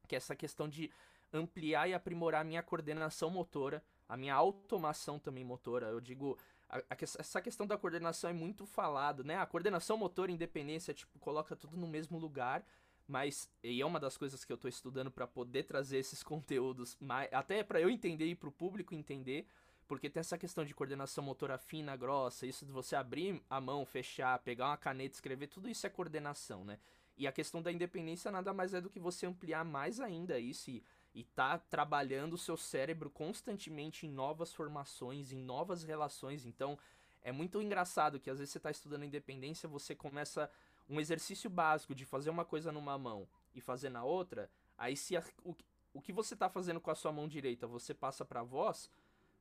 [0.08, 0.90] que é essa questão de
[1.32, 5.86] ampliar e aprimorar a minha coordenação motora, a minha automação também motora.
[5.86, 6.38] Eu digo,
[6.68, 9.36] a, a, essa questão da coordenação é muito falado, né?
[9.38, 12.64] A coordenação motora independência, tipo, coloca tudo no mesmo lugar,
[13.06, 16.96] mas e é uma das coisas que eu estou estudando para poder trazer esses conteúdos,
[17.00, 19.46] mais, até para eu entender e para o público entender,
[19.86, 23.86] porque tem essa questão de coordenação motora fina, grossa, isso de você abrir a mão,
[23.86, 26.78] fechar, pegar uma caneta, escrever, tudo isso é coordenação, né?
[27.16, 30.70] E a questão da independência nada mais é do que você ampliar mais ainda isso
[30.70, 30.82] e,
[31.16, 36.44] e tá trabalhando o seu cérebro constantemente em novas formações, em novas relações.
[36.44, 36.78] Então,
[37.22, 40.50] é muito engraçado que às vezes você está estudando independência, você começa
[40.86, 45.16] um exercício básico de fazer uma coisa numa mão e fazer na outra, aí se
[45.16, 45.56] a, o,
[45.94, 48.90] o que você está fazendo com a sua mão direita você passa para a voz,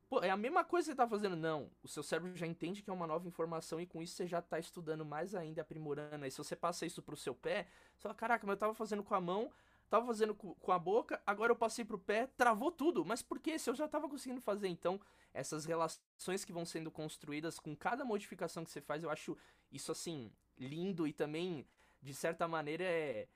[0.08, 1.34] Pô, é a mesma coisa que você tá fazendo.
[1.34, 4.24] Não, o seu cérebro já entende que é uma nova informação e com isso você
[4.24, 6.24] já tá estudando mais ainda, aprimorando.
[6.24, 9.02] Aí se você passa isso pro seu pé, você fala, caraca, mas eu tava fazendo
[9.02, 9.50] com a mão,
[9.88, 13.04] tava fazendo com a boca, agora eu passei pro pé, travou tudo.
[13.04, 13.58] Mas por que?
[13.58, 14.68] Se eu já tava conseguindo fazer.
[14.68, 15.00] Então,
[15.32, 19.36] essas relações que vão sendo construídas com cada modificação que você faz, eu acho
[19.70, 21.66] isso assim, lindo e também,
[22.02, 23.28] de certa maneira, é.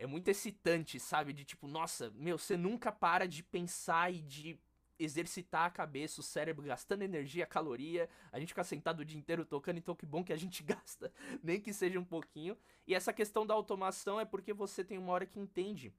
[0.00, 1.32] É muito excitante, sabe?
[1.32, 4.56] De tipo, nossa, meu, você nunca para de pensar e de
[4.98, 8.08] exercitar a cabeça, o cérebro gastando energia, caloria.
[8.32, 11.12] A gente fica sentado o dia inteiro tocando, então que bom que a gente gasta,
[11.42, 12.56] nem que seja um pouquinho.
[12.86, 15.92] E essa questão da automação é porque você tem uma hora que entende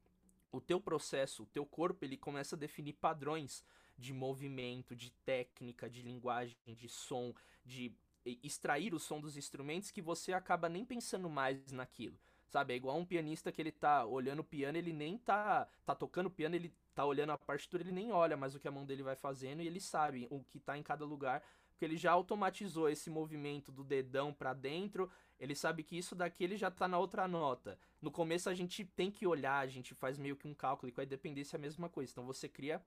[0.51, 3.63] o teu processo, o teu corpo, ele começa a definir padrões
[3.97, 7.33] de movimento, de técnica, de linguagem, de som,
[7.63, 7.93] de
[8.25, 12.17] extrair o som dos instrumentos que você acaba nem pensando mais naquilo.
[12.49, 15.93] Sabe, é igual um pianista que ele tá olhando o piano, ele nem tá tá
[15.93, 18.71] tocando o piano, ele tá olhando a partitura, ele nem olha mais o que a
[18.71, 21.95] mão dele vai fazendo e ele sabe o que tá em cada lugar, porque ele
[21.95, 26.71] já automatizou esse movimento do dedão para dentro, ele sabe que isso daqui ele já
[26.71, 27.77] tá na outra nota.
[28.01, 30.91] No começo a gente tem que olhar, a gente faz meio que um cálculo, e
[30.91, 32.11] com a dependência é a mesma coisa.
[32.11, 32.83] Então você cria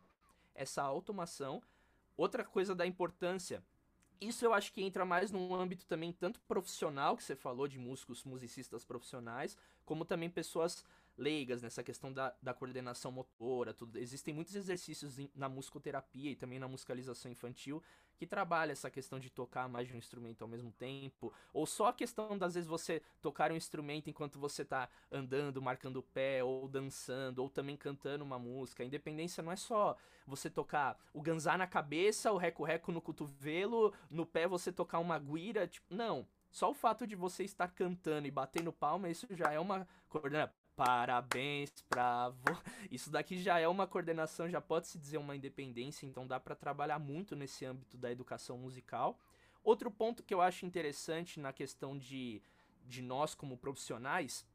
[0.56, 1.62] essa automação.
[2.16, 3.62] Outra coisa da importância
[4.26, 7.78] isso eu acho que entra mais num âmbito também tanto profissional, que você falou de
[7.78, 10.84] músicos, musicistas profissionais, como também pessoas
[11.16, 13.98] leigas nessa questão da, da coordenação motora, tudo.
[13.98, 17.82] Existem muitos exercícios na musicoterapia e também na musicalização infantil
[18.22, 21.88] que trabalha essa questão de tocar mais de um instrumento ao mesmo tempo, ou só
[21.88, 26.44] a questão das vezes você tocar um instrumento enquanto você tá andando, marcando o pé,
[26.44, 28.84] ou dançando, ou também cantando uma música.
[28.84, 33.92] A independência não é só você tocar o ganzá na cabeça, o reco-reco no cotovelo,
[34.08, 36.24] no pé você tocar uma guira, tipo, não.
[36.48, 40.61] Só o fato de você estar cantando e batendo palma, isso já é uma coordenação.
[40.74, 42.58] Parabéns pra vo...
[42.90, 46.54] Isso daqui já é uma coordenação, já pode se dizer uma independência, então dá para
[46.54, 49.18] trabalhar muito nesse âmbito da educação musical.
[49.62, 52.42] Outro ponto que eu acho interessante na questão de,
[52.84, 54.46] de nós como profissionais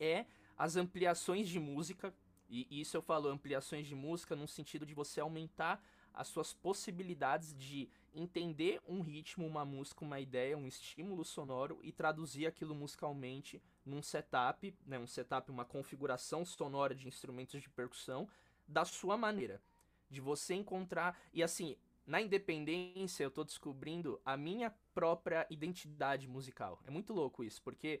[0.00, 2.14] é as ampliações de música.
[2.48, 7.54] E isso eu falo ampliações de música no sentido de você aumentar as suas possibilidades
[7.54, 13.62] de entender um ritmo, uma música, uma ideia, um estímulo sonoro e traduzir aquilo musicalmente
[13.84, 18.28] num setup, né, um setup, uma configuração sonora de instrumentos de percussão
[18.66, 19.60] da sua maneira,
[20.08, 26.80] de você encontrar e assim, na independência eu tô descobrindo a minha própria identidade musical.
[26.84, 28.00] É muito louco isso, porque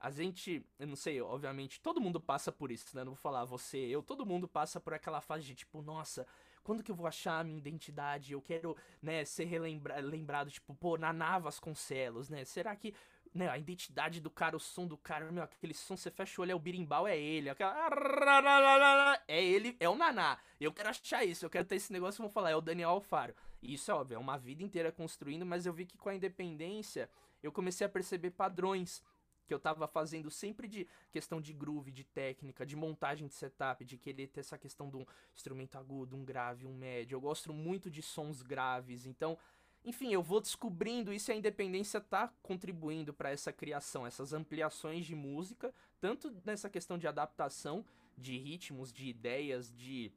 [0.00, 3.04] a gente, eu não sei, obviamente, todo mundo passa por isso, né?
[3.04, 6.26] Não vou falar você, eu, todo mundo passa por aquela fase de tipo, nossa,
[6.64, 8.32] quando que eu vou achar a minha identidade?
[8.32, 12.44] Eu quero, né, ser lembrado, tipo, pô, na Navas Concelos, né?
[12.44, 12.92] Será que
[13.34, 16.42] né, a identidade do cara, o som do cara, meu, aquele som, você fecha o
[16.42, 19.22] olho, é o birimbau, é ele, aquela...
[19.26, 20.38] É ele, é o Naná.
[20.60, 23.34] Eu quero achar isso, eu quero ter esse negócio, vamos falar, é o Daniel Alfaro.
[23.62, 26.14] E isso é óbvio, é uma vida inteira construindo, mas eu vi que com a
[26.14, 27.08] independência,
[27.42, 29.02] eu comecei a perceber padrões
[29.46, 33.84] que eu tava fazendo sempre de questão de groove, de técnica, de montagem de setup,
[33.84, 37.16] de querer ter essa questão de um instrumento agudo, um grave, um médio.
[37.16, 39.36] Eu gosto muito de sons graves, então,
[39.84, 45.04] enfim, eu vou descobrindo isso e a independência tá contribuindo para essa criação, essas ampliações
[45.04, 47.84] de música, tanto nessa questão de adaptação
[48.16, 50.12] de ritmos, de ideias, de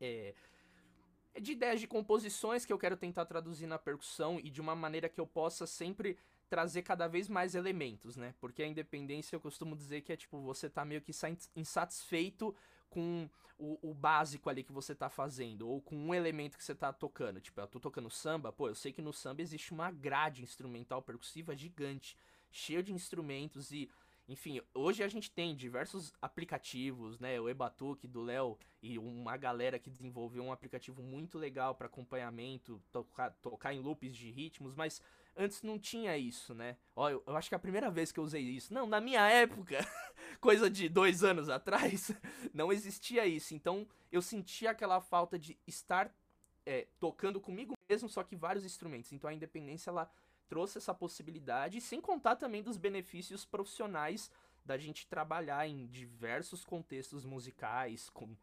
[0.00, 0.34] é,
[1.40, 5.08] de ideias de composições que eu quero tentar traduzir na percussão e de uma maneira
[5.08, 6.16] que eu possa sempre
[6.48, 8.34] trazer cada vez mais elementos, né?
[8.38, 11.12] Porque a independência eu costumo dizer que é tipo, você tá meio que
[11.56, 12.54] insatisfeito
[12.92, 13.28] com
[13.58, 16.92] o, o, básico ali que você tá fazendo, ou com um elemento que você tá
[16.92, 17.40] tocando.
[17.40, 21.00] Tipo, eu tô tocando samba, pô, eu sei que no samba existe uma grade instrumental
[21.00, 22.16] percussiva gigante,
[22.50, 23.90] cheia de instrumentos e
[24.28, 27.40] enfim, hoje a gente tem diversos aplicativos, né?
[27.40, 32.80] O Ebatuque do Léo e uma galera que desenvolveu um aplicativo muito legal para acompanhamento,
[32.92, 35.02] tocar, tocar em loops de ritmos, mas
[35.36, 36.76] antes não tinha isso, né?
[36.94, 38.72] Ó, eu, eu, acho que é a primeira vez que eu usei isso.
[38.72, 39.78] Não, na minha época,
[40.40, 42.10] coisa de dois anos atrás,
[42.52, 43.54] não existia isso.
[43.54, 46.14] Então eu sentia aquela falta de estar
[46.66, 49.12] é, tocando comigo mesmo, só que vários instrumentos.
[49.12, 50.10] Então a independência ela
[50.48, 54.30] trouxe essa possibilidade, sem contar também dos benefícios profissionais
[54.64, 58.36] da gente trabalhar em diversos contextos musicais, com,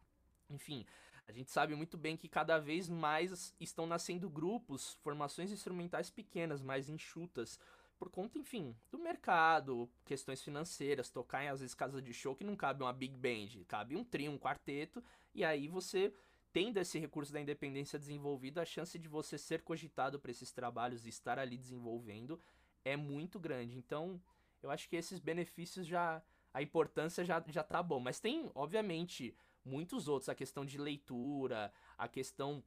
[0.50, 0.84] enfim,
[1.30, 6.60] a gente sabe muito bem que cada vez mais estão nascendo grupos, formações instrumentais pequenas,
[6.60, 7.58] mais enxutas,
[7.98, 12.44] por conta, enfim, do mercado, questões financeiras, tocar em às vezes casa de show que
[12.44, 16.12] não cabe uma big band, cabe um trio, um quarteto, e aí você
[16.52, 21.06] tendo esse recurso da independência desenvolvido, a chance de você ser cogitado para esses trabalhos
[21.06, 22.40] e estar ali desenvolvendo
[22.84, 23.78] é muito grande.
[23.78, 24.20] Então,
[24.62, 26.22] eu acho que esses benefícios já.
[26.52, 28.00] A importância já, já tá bom.
[28.00, 30.28] Mas tem, obviamente, muitos outros.
[30.28, 32.62] A questão de leitura, a questão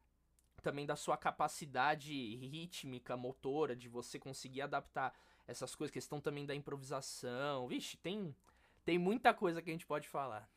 [0.62, 5.14] também da sua capacidade rítmica, motora, de você conseguir adaptar
[5.48, 7.68] essas coisas, questão também da improvisação.
[7.68, 8.34] Vixe, tem,
[8.86, 10.50] tem muita coisa que a gente pode falar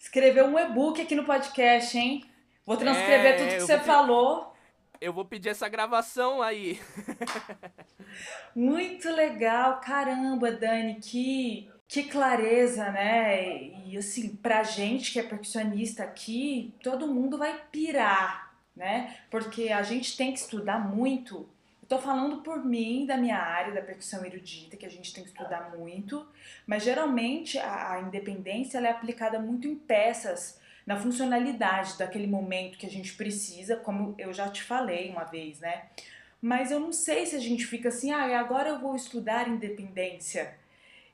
[0.00, 2.24] escrever um e-book aqui no podcast, hein?
[2.64, 4.54] Vou transcrever é, tudo que você falou.
[5.00, 6.80] Eu vou pedir essa gravação aí.
[8.54, 13.70] Muito legal, caramba, Dani, que que clareza, né?
[13.86, 19.16] E assim, pra gente que é percussionista aqui, todo mundo vai pirar, né?
[19.30, 21.48] Porque a gente tem que estudar muito
[21.86, 25.30] Estou falando por mim, da minha área, da percussão erudita, que a gente tem que
[25.30, 26.26] estudar muito,
[26.66, 32.86] mas geralmente a, a independência é aplicada muito em peças, na funcionalidade daquele momento que
[32.86, 35.84] a gente precisa, como eu já te falei uma vez, né?
[36.42, 40.56] Mas eu não sei se a gente fica assim, ah, agora eu vou estudar independência.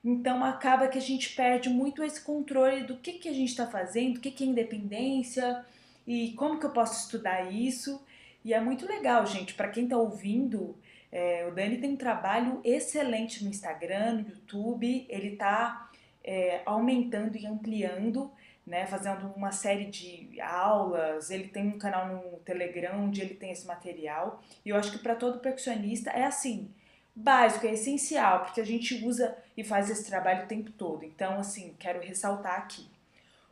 [0.04, 3.66] Então acaba que a gente perde muito esse controle do que, que a gente está
[3.66, 5.64] fazendo, o que, que é independência
[6.06, 8.04] e como que eu posso estudar isso.
[8.44, 10.76] E é muito legal, gente, para quem está ouvindo,
[11.12, 15.90] é, o Dani tem um trabalho excelente no Instagram, no YouTube, ele está
[16.24, 18.32] é, aumentando e ampliando,
[18.66, 23.52] né, fazendo uma série de aulas, ele tem um canal no Telegram onde ele tem
[23.52, 26.70] esse material, e eu acho que para todo percussionista é assim,
[27.14, 31.04] básico, é essencial, porque a gente usa e faz esse trabalho o tempo todo.
[31.04, 32.86] Então, assim, quero ressaltar aqui.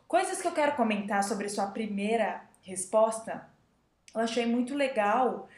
[0.08, 3.48] Coisas que eu quero comentar sobre sua primeira resposta
[4.14, 5.48] eu achei muito legal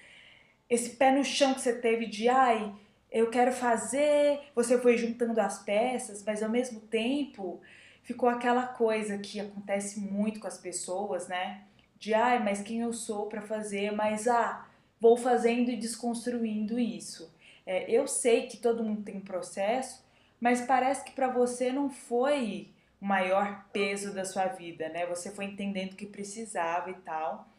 [0.69, 2.73] esse pé no chão que você teve de ai,
[3.11, 7.61] eu quero fazer, você foi juntando as peças, mas ao mesmo tempo
[8.03, 11.63] ficou aquela coisa que acontece muito com as pessoas, né?
[11.99, 14.67] De ai, mas quem eu sou para fazer, mas ah,
[15.01, 17.33] vou fazendo e desconstruindo isso.
[17.67, 20.05] É, eu sei que todo mundo tem processo,
[20.41, 22.71] mas parece que para você não foi
[23.01, 25.07] o maior peso da sua vida, né?
[25.07, 27.53] Você foi entendendo que precisava e tal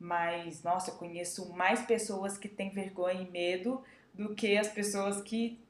[0.00, 5.20] mas nossa, eu conheço mais pessoas que têm vergonha e medo do que as pessoas
[5.20, 5.60] que,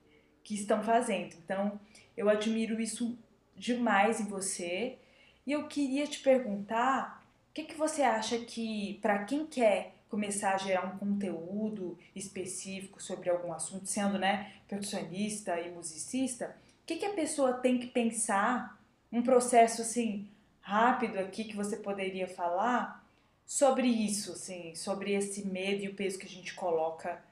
[0.44, 1.34] que estão fazendo.
[1.44, 1.80] Então,
[2.16, 3.18] eu admiro isso
[3.56, 4.98] demais em você.
[5.44, 10.54] E eu queria te perguntar, o que, que você acha que, para quem quer começar
[10.54, 16.96] a gerar um conteúdo específico sobre algum assunto, sendo né, percussionista e musicista, o que,
[16.96, 18.78] que a pessoa tem que pensar,
[19.12, 20.28] um processo assim
[20.60, 23.08] rápido aqui que você poderia falar
[23.46, 27.22] sobre isso, assim, sobre esse medo e o peso que a gente coloca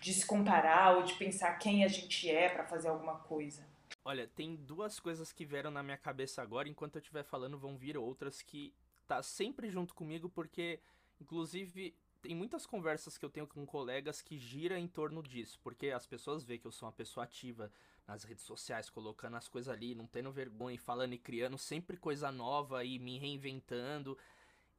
[0.00, 3.64] de se comparar ou de pensar quem a gente é para fazer alguma coisa.
[4.04, 7.76] Olha, tem duas coisas que vieram na minha cabeça agora, enquanto eu estiver falando vão
[7.76, 8.74] vir outras que
[9.06, 10.80] tá sempre junto comigo porque
[11.20, 15.90] inclusive tem muitas conversas que eu tenho com colegas que gira em torno disso, porque
[15.90, 17.70] as pessoas veem que eu sou uma pessoa ativa
[18.06, 22.30] nas redes sociais, colocando as coisas ali, não tendo vergonha, falando e criando sempre coisa
[22.30, 24.16] nova e me reinventando.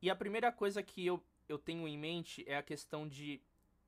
[0.01, 3.41] E a primeira coisa que eu, eu tenho em mente é a questão de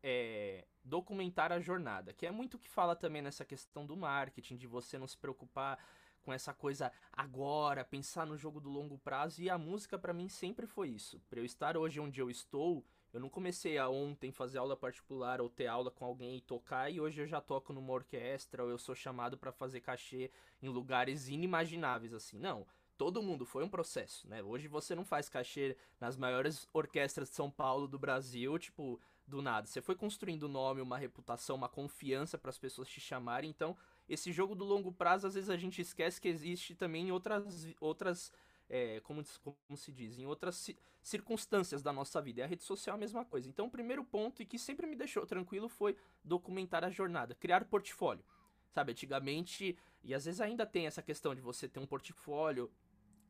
[0.04, 4.68] é, documentar a jornada, que é muito que fala também nessa questão do marketing, de
[4.68, 5.80] você não se preocupar
[6.24, 9.42] com essa coisa agora, pensar no jogo do longo prazo.
[9.42, 11.22] E a música para mim sempre foi isso.
[11.30, 12.84] Para eu estar hoje onde eu estou,
[13.16, 16.92] eu não comecei a ontem fazer aula particular ou ter aula com alguém e tocar
[16.92, 20.30] e hoje eu já toco numa orquestra ou eu sou chamado para fazer cachê
[20.62, 22.38] em lugares inimagináveis assim.
[22.38, 24.42] Não todo mundo, foi um processo, né?
[24.44, 29.42] Hoje você não faz cachê nas maiores orquestras de São Paulo do Brasil, tipo, do
[29.42, 29.68] nada.
[29.68, 33.50] Você foi construindo um nome, uma reputação, uma confiança para as pessoas te chamarem.
[33.50, 33.76] Então,
[34.08, 37.68] esse jogo do longo prazo, às vezes a gente esquece que existe também em outras,
[37.80, 38.32] outras
[38.70, 40.70] é, como, como, se diz, em outras
[41.02, 42.42] circunstâncias da nossa vida.
[42.42, 43.48] E a rede social é a mesma coisa.
[43.48, 47.66] Então, o primeiro ponto, e que sempre me deixou tranquilo, foi documentar a jornada, criar
[47.66, 48.24] portfólio.
[48.72, 52.70] Sabe, antigamente, e às vezes ainda tem essa questão de você ter um portfólio,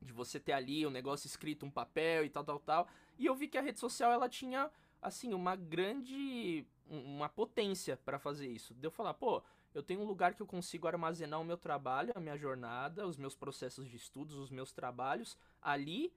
[0.01, 2.87] de você ter ali um negócio escrito, um papel e tal, tal, tal.
[3.17, 4.71] E eu vi que a rede social ela tinha
[5.01, 8.73] assim uma grande uma potência para fazer isso.
[8.73, 9.43] De eu falar, pô,
[9.75, 13.17] eu tenho um lugar que eu consigo armazenar o meu trabalho, a minha jornada, os
[13.17, 16.13] meus processos de estudos, os meus trabalhos ali,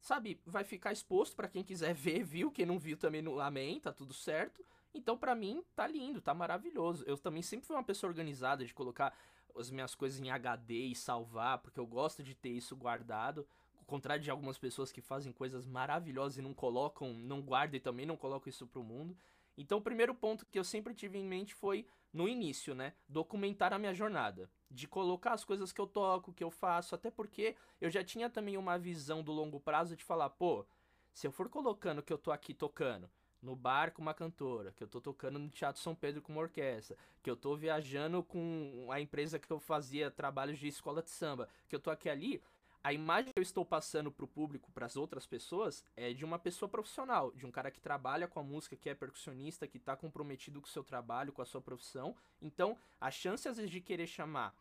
[0.00, 3.80] sabe, vai ficar exposto para quem quiser ver, viu, quem não viu também no amém,
[3.80, 4.64] tá tudo certo.
[4.94, 7.02] Então, para mim, tá lindo, tá maravilhoso.
[7.04, 9.12] Eu também sempre fui uma pessoa organizada de colocar
[9.56, 13.44] as minhas coisas em HD e salvar, porque eu gosto de ter isso guardado.
[13.76, 17.80] Ao contrário de algumas pessoas que fazem coisas maravilhosas e não colocam, não guardam e
[17.80, 19.16] também não colocam isso pro mundo.
[19.56, 22.92] Então, o primeiro ponto que eu sempre tive em mente foi, no início, né?
[23.08, 24.50] Documentar a minha jornada.
[24.70, 28.28] De colocar as coisas que eu toco, que eu faço, até porque eu já tinha
[28.28, 30.66] também uma visão do longo prazo de falar, pô,
[31.12, 33.08] se eu for colocando que eu tô aqui tocando,
[33.40, 36.40] no bar com uma cantora, que eu tô tocando no Teatro São Pedro com uma
[36.40, 41.10] orquestra, que eu tô viajando com a empresa que eu fazia trabalhos de escola de
[41.10, 42.42] samba, que eu tô aqui ali,
[42.84, 46.38] a imagem que eu estou passando pro público, para as outras pessoas, é de uma
[46.38, 49.96] pessoa profissional, de um cara que trabalha com a música, que é percussionista, que tá
[49.96, 52.14] comprometido com o seu trabalho, com a sua profissão.
[52.42, 54.54] Então, a chance às vezes de querer chamar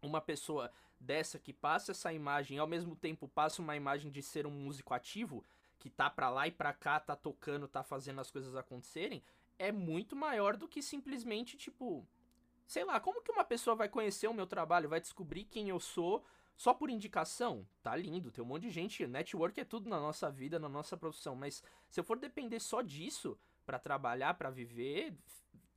[0.00, 0.70] uma pessoa
[1.00, 4.52] dessa que passa essa imagem e ao mesmo tempo passa uma imagem de ser um
[4.52, 5.44] músico ativo,
[5.80, 9.20] que tá pra lá e pra cá, tá tocando, tá fazendo as coisas acontecerem,
[9.58, 12.06] é muito maior do que simplesmente, tipo.
[12.68, 15.80] Sei lá, como que uma pessoa vai conhecer o meu trabalho, vai descobrir quem eu
[15.80, 16.24] sou
[16.56, 17.66] só por indicação?
[17.82, 19.06] Tá lindo, tem um monte de gente.
[19.06, 22.82] Network é tudo na nossa vida, na nossa profissão, mas se eu for depender só
[22.82, 25.14] disso para trabalhar, para viver,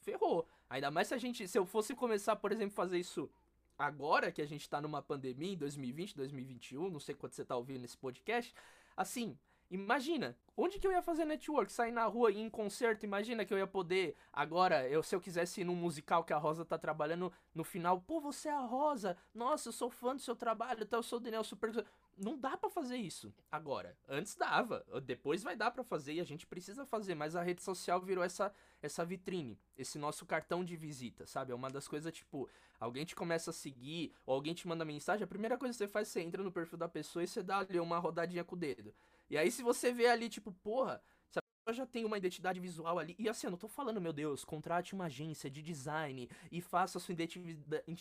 [0.01, 0.47] ferrou.
[0.69, 3.29] Ainda mais se a gente, se eu fosse começar, por exemplo, fazer isso
[3.77, 7.55] agora que a gente tá numa pandemia em 2020, 2021, não sei quando você tá
[7.55, 8.53] ouvindo esse podcast,
[8.95, 9.37] assim,
[9.69, 11.71] Imagina, onde que eu ia fazer network?
[11.71, 13.05] Sair na rua e ir em concerto?
[13.05, 14.15] Imagina que eu ia poder.
[14.31, 17.99] Agora, eu, se eu quisesse ir num musical que a Rosa tá trabalhando no final,
[17.99, 21.19] pô, você é a Rosa, nossa, eu sou fã do seu trabalho, então eu sou
[21.19, 21.85] o Daniel Super.
[22.17, 23.95] Não dá para fazer isso agora.
[24.07, 27.61] Antes dava, depois vai dar para fazer e a gente precisa fazer, mas a rede
[27.61, 28.51] social virou essa
[28.81, 31.51] essa vitrine, esse nosso cartão de visita, sabe?
[31.51, 32.47] É uma das coisas tipo,
[32.79, 35.87] alguém te começa a seguir ou alguém te manda mensagem, a primeira coisa que você
[35.87, 38.57] faz, você entra no perfil da pessoa e você dá ali uma rodadinha com o
[38.57, 38.93] dedo.
[39.29, 42.59] E aí, se você vê ali, tipo, porra, se a pessoa já tem uma identidade
[42.59, 43.15] visual ali.
[43.19, 46.99] E assim, eu não tô falando, meu Deus, contrate uma agência de design e faça
[46.99, 47.13] sua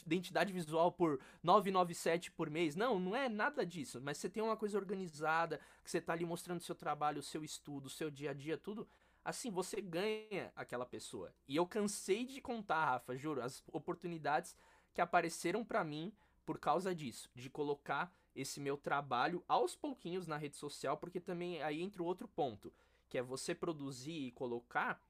[0.07, 2.77] identidade visual por 997 por mês.
[2.77, 4.01] Não, não é nada disso.
[4.01, 7.43] Mas você tem uma coisa organizada, que você tá ali mostrando seu trabalho, o seu
[7.43, 8.87] estudo, o seu dia a dia, tudo.
[9.25, 11.35] Assim, você ganha aquela pessoa.
[11.49, 14.55] E eu cansei de contar, Rafa, juro, as oportunidades
[14.95, 16.13] que apareceram para mim
[16.45, 21.63] por causa disso, de colocar esse meu trabalho aos pouquinhos na rede social, porque também
[21.63, 22.73] aí entra o outro ponto,
[23.09, 25.03] que é você produzir e colocar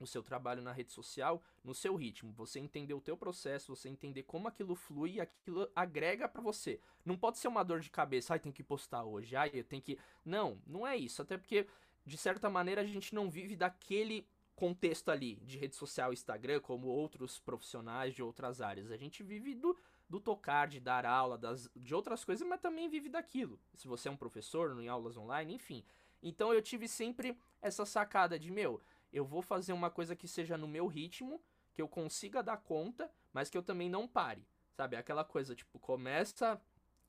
[0.00, 3.88] o seu trabalho na rede social no seu ritmo, você entender o teu processo, você
[3.88, 6.80] entender como aquilo flui e aquilo agrega para você.
[7.04, 9.82] Não pode ser uma dor de cabeça, ai, tem que postar hoje, ai, eu tenho
[9.82, 9.98] que...
[10.24, 11.66] Não, não é isso, até porque
[12.06, 16.88] de certa maneira a gente não vive daquele contexto ali de rede social, Instagram, como
[16.88, 18.90] outros profissionais de outras áreas.
[18.90, 19.76] A gente vive do
[20.08, 23.60] do tocar, de dar aula, das, de outras coisas, mas também vive daquilo.
[23.74, 25.84] Se você é um professor em aulas online, enfim.
[26.22, 28.80] Então eu tive sempre essa sacada de, meu,
[29.12, 31.40] eu vou fazer uma coisa que seja no meu ritmo,
[31.74, 34.46] que eu consiga dar conta, mas que eu também não pare.
[34.72, 34.96] Sabe?
[34.96, 36.60] Aquela coisa, tipo, começa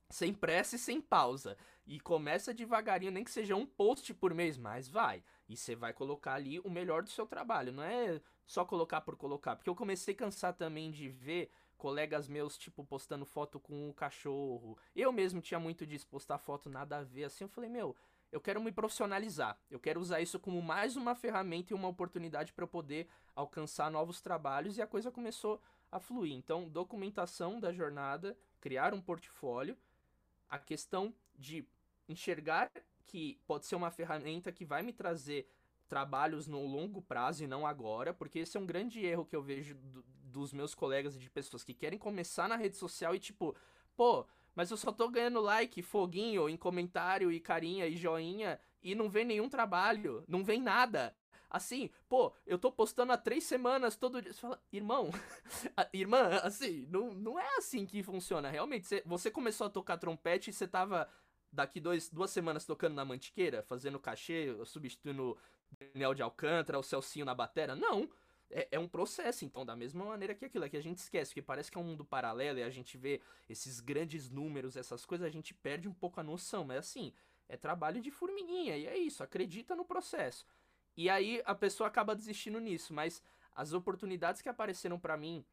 [0.09, 1.57] sem pressa e sem pausa.
[1.85, 5.23] E começa devagarinho, nem que seja um post por mês, mas vai.
[5.47, 7.71] E você vai colocar ali o melhor do seu trabalho.
[7.71, 9.55] Não é só colocar por colocar.
[9.55, 13.93] Porque eu comecei a cansar também de ver colegas meus, tipo, postando foto com o
[13.93, 14.77] cachorro.
[14.93, 17.23] Eu mesmo tinha muito disso, postar foto nada a ver.
[17.23, 17.95] Assim, eu falei, meu,
[18.31, 19.57] eu quero me profissionalizar.
[19.71, 23.89] Eu quero usar isso como mais uma ferramenta e uma oportunidade para eu poder alcançar
[23.89, 24.77] novos trabalhos.
[24.77, 26.33] E a coisa começou a fluir.
[26.33, 29.77] Então, documentação da jornada, criar um portfólio.
[30.49, 31.65] A questão de
[32.09, 32.69] enxergar
[33.05, 35.49] que pode ser uma ferramenta que vai me trazer
[35.87, 39.41] trabalhos no longo prazo e não agora, porque esse é um grande erro que eu
[39.41, 43.19] vejo do, dos meus colegas e de pessoas que querem começar na rede social e
[43.19, 43.55] tipo,
[43.95, 44.25] pô,
[44.55, 49.09] mas eu só tô ganhando like, foguinho em comentário e carinha e joinha e não
[49.09, 51.15] vem nenhum trabalho, não vem nada.
[51.49, 54.31] Assim, pô, eu tô postando há três semanas todo dia.
[54.31, 55.09] Você fala, irmão,
[55.91, 58.49] irmã, assim, não, não é assim que funciona.
[58.49, 61.09] Realmente, você, você começou a tocar trompete e você tava
[61.51, 65.35] daqui dois, duas semanas tocando na Mantiqueira, fazendo cachê, substituindo
[65.79, 67.75] Daniel de Alcântara, o Celcinho na batera.
[67.75, 68.07] Não
[68.51, 71.33] é, é, um processo, então, da mesma maneira que aquilo, é que a gente esquece,
[71.33, 75.05] que parece que é um mundo paralelo e a gente vê esses grandes números, essas
[75.05, 77.13] coisas, a gente perde um pouco a noção, mas assim,
[77.47, 80.45] é trabalho de formiguinha, e é isso, acredita no processo.
[80.97, 83.21] E aí a pessoa acaba desistindo nisso, mas
[83.55, 85.45] as oportunidades que apareceram para mim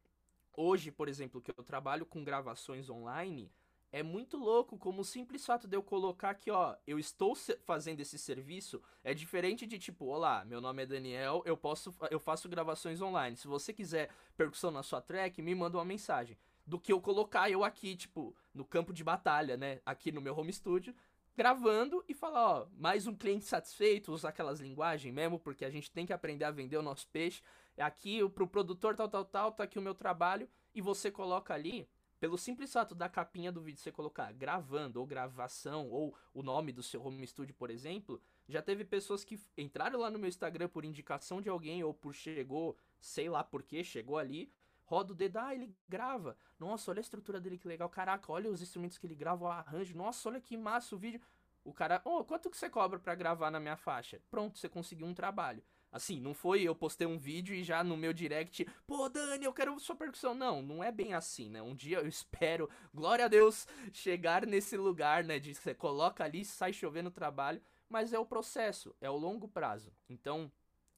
[0.53, 3.51] hoje, por exemplo, que eu trabalho com gravações online,
[3.91, 7.99] é muito louco como o simples fato de eu colocar que, ó, eu estou fazendo
[7.99, 12.49] esse serviço é diferente de tipo, olá, meu nome é Daniel, eu posso eu faço
[12.49, 13.37] gravações online.
[13.37, 16.37] Se você quiser percussão na sua track, me manda uma mensagem.
[16.65, 20.37] Do que eu colocar eu aqui, tipo, no campo de batalha, né, aqui no meu
[20.37, 20.93] home studio,
[21.37, 25.89] gravando e falar, ó, mais um cliente satisfeito, usar aquelas linguagens mesmo, porque a gente
[25.89, 27.41] tem que aprender a vender o nosso peixe.
[27.77, 31.53] É aqui pro produtor tal tal tal, tá aqui o meu trabalho e você coloca
[31.53, 31.87] ali
[32.19, 36.71] pelo simples fato da capinha do vídeo você colocar gravando ou gravação ou o nome
[36.71, 40.67] do seu home studio, por exemplo, já teve pessoas que entraram lá no meu Instagram
[40.67, 44.51] por indicação de alguém ou por chegou, sei lá por que, chegou ali,
[44.85, 46.37] roda o dedo, ah, ele grava.
[46.57, 47.89] Nossa, olha a estrutura dele que legal.
[47.89, 49.95] Caraca, olha os instrumentos que ele grava, o arranjo.
[49.95, 51.21] Nossa, olha que massa o vídeo.
[51.63, 54.21] O cara, ô, oh, quanto que você cobra para gravar na minha faixa?
[54.31, 55.61] Pronto, você conseguiu um trabalho.
[55.91, 59.53] Assim, não foi eu postei um vídeo e já no meu direct, pô, Dani, eu
[59.53, 60.33] quero sua percussão.
[60.33, 61.61] Não, não é bem assim, né?
[61.61, 65.39] Um dia eu espero, glória a Deus, chegar nesse lugar, né?
[65.39, 69.91] De você coloca ali, sai chovendo trabalho, mas é o processo, é o longo prazo.
[70.09, 70.51] Então,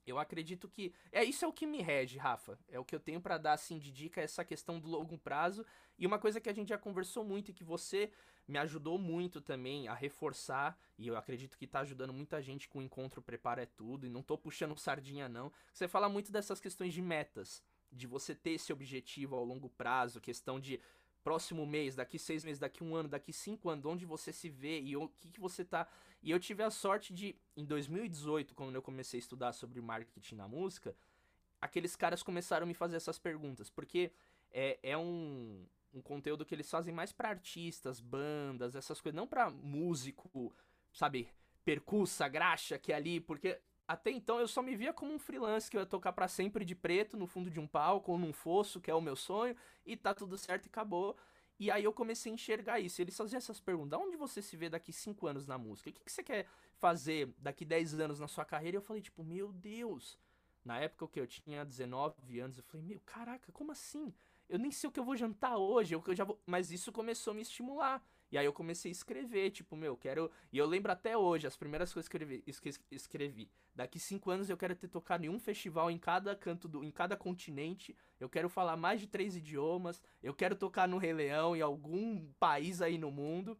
[0.06, 2.58] eu acredito que é isso é o que me rege, Rafa.
[2.68, 5.66] É o que eu tenho para dar assim de dica essa questão do longo prazo
[5.98, 8.12] e uma coisa que a gente já conversou muito e que você
[8.50, 12.80] me ajudou muito também a reforçar, e eu acredito que tá ajudando muita gente com
[12.80, 15.52] o encontro Prepara é Tudo, e não tô puxando sardinha não.
[15.72, 20.20] Você fala muito dessas questões de metas, de você ter esse objetivo ao longo prazo,
[20.20, 20.82] questão de
[21.24, 24.82] próximo mês, daqui seis meses, daqui um ano, daqui cinco anos, onde você se vê
[24.82, 25.88] e o que, que você tá.
[26.24, 30.36] E eu tive a sorte de, em 2018, quando eu comecei a estudar sobre marketing
[30.36, 30.96] na música,
[31.62, 34.12] aqueles caras começaram a me fazer essas perguntas, porque
[34.52, 39.28] é, é um, um conteúdo que eles fazem mais para artistas, bandas, essas coisas, não
[39.28, 40.54] para músico,
[40.92, 41.30] sabe,
[41.64, 45.70] percussa, graxa, que é ali, porque até então eu só me via como um freelance
[45.70, 48.32] que eu ia tocar para sempre de preto no fundo de um palco ou num
[48.32, 51.18] fosso, que é o meu sonho, e tá tudo certo e acabou.
[51.60, 53.02] E aí eu comecei a enxergar isso.
[53.02, 55.90] Eles faziam essas perguntas: onde você se vê daqui 5 anos na música?
[55.90, 58.78] O que, que você quer fazer daqui 10 anos na sua carreira?
[58.78, 60.18] E eu falei, tipo, meu Deus.
[60.64, 64.14] Na época que eu tinha 19 anos, eu falei, meu, caraca, como assim?
[64.50, 66.42] Eu nem sei o que eu vou jantar hoje, eu, eu já vou...
[66.46, 68.04] mas isso começou a me estimular.
[68.32, 70.30] E aí eu comecei a escrever, tipo, meu, quero.
[70.52, 73.50] E eu lembro até hoje, as primeiras coisas que eu escrevi, escrevi.
[73.74, 76.84] Daqui cinco anos eu quero ter tocado em um festival em cada canto do.
[76.84, 77.96] em cada continente.
[78.20, 80.02] Eu quero falar mais de três idiomas.
[80.22, 83.58] Eu quero tocar no Rei Leão em algum país aí no mundo.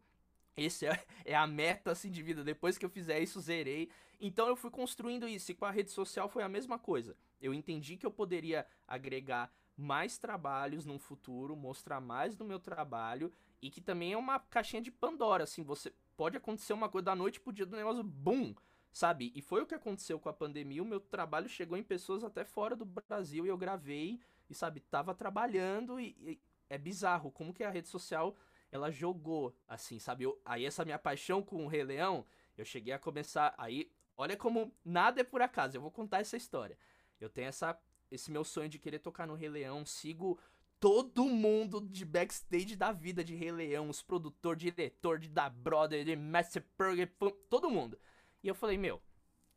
[0.56, 2.44] Esse é, é a meta assim de vida.
[2.44, 3.90] Depois que eu fizer isso, zerei.
[4.20, 5.50] Então eu fui construindo isso.
[5.50, 7.16] E com a rede social foi a mesma coisa.
[7.40, 13.32] Eu entendi que eu poderia agregar mais trabalhos no futuro, mostrar mais do meu trabalho
[13.62, 17.16] e que também é uma caixinha de Pandora, assim, você pode acontecer uma coisa da
[17.16, 18.54] noite pro dia do negócio, bum,
[18.92, 19.32] sabe?
[19.34, 22.44] E foi o que aconteceu com a pandemia, o meu trabalho chegou em pessoas até
[22.44, 27.52] fora do Brasil e eu gravei e, sabe, tava trabalhando e, e é bizarro como
[27.52, 28.36] que a rede social
[28.70, 30.24] ela jogou, assim, sabe?
[30.24, 32.24] Eu, aí essa minha paixão com o Rei Leão,
[32.56, 36.36] eu cheguei a começar, aí, olha como nada é por acaso, eu vou contar essa
[36.36, 36.78] história.
[37.20, 37.78] Eu tenho essa
[38.10, 40.38] esse meu sonho de querer tocar no Rei Leão, sigo
[40.80, 46.04] todo mundo de backstage da vida de Rei Leão, os produtor, diretor de Da Brother,
[46.04, 47.12] de Master Burger,
[47.48, 47.98] todo mundo.
[48.42, 49.00] E eu falei, meu,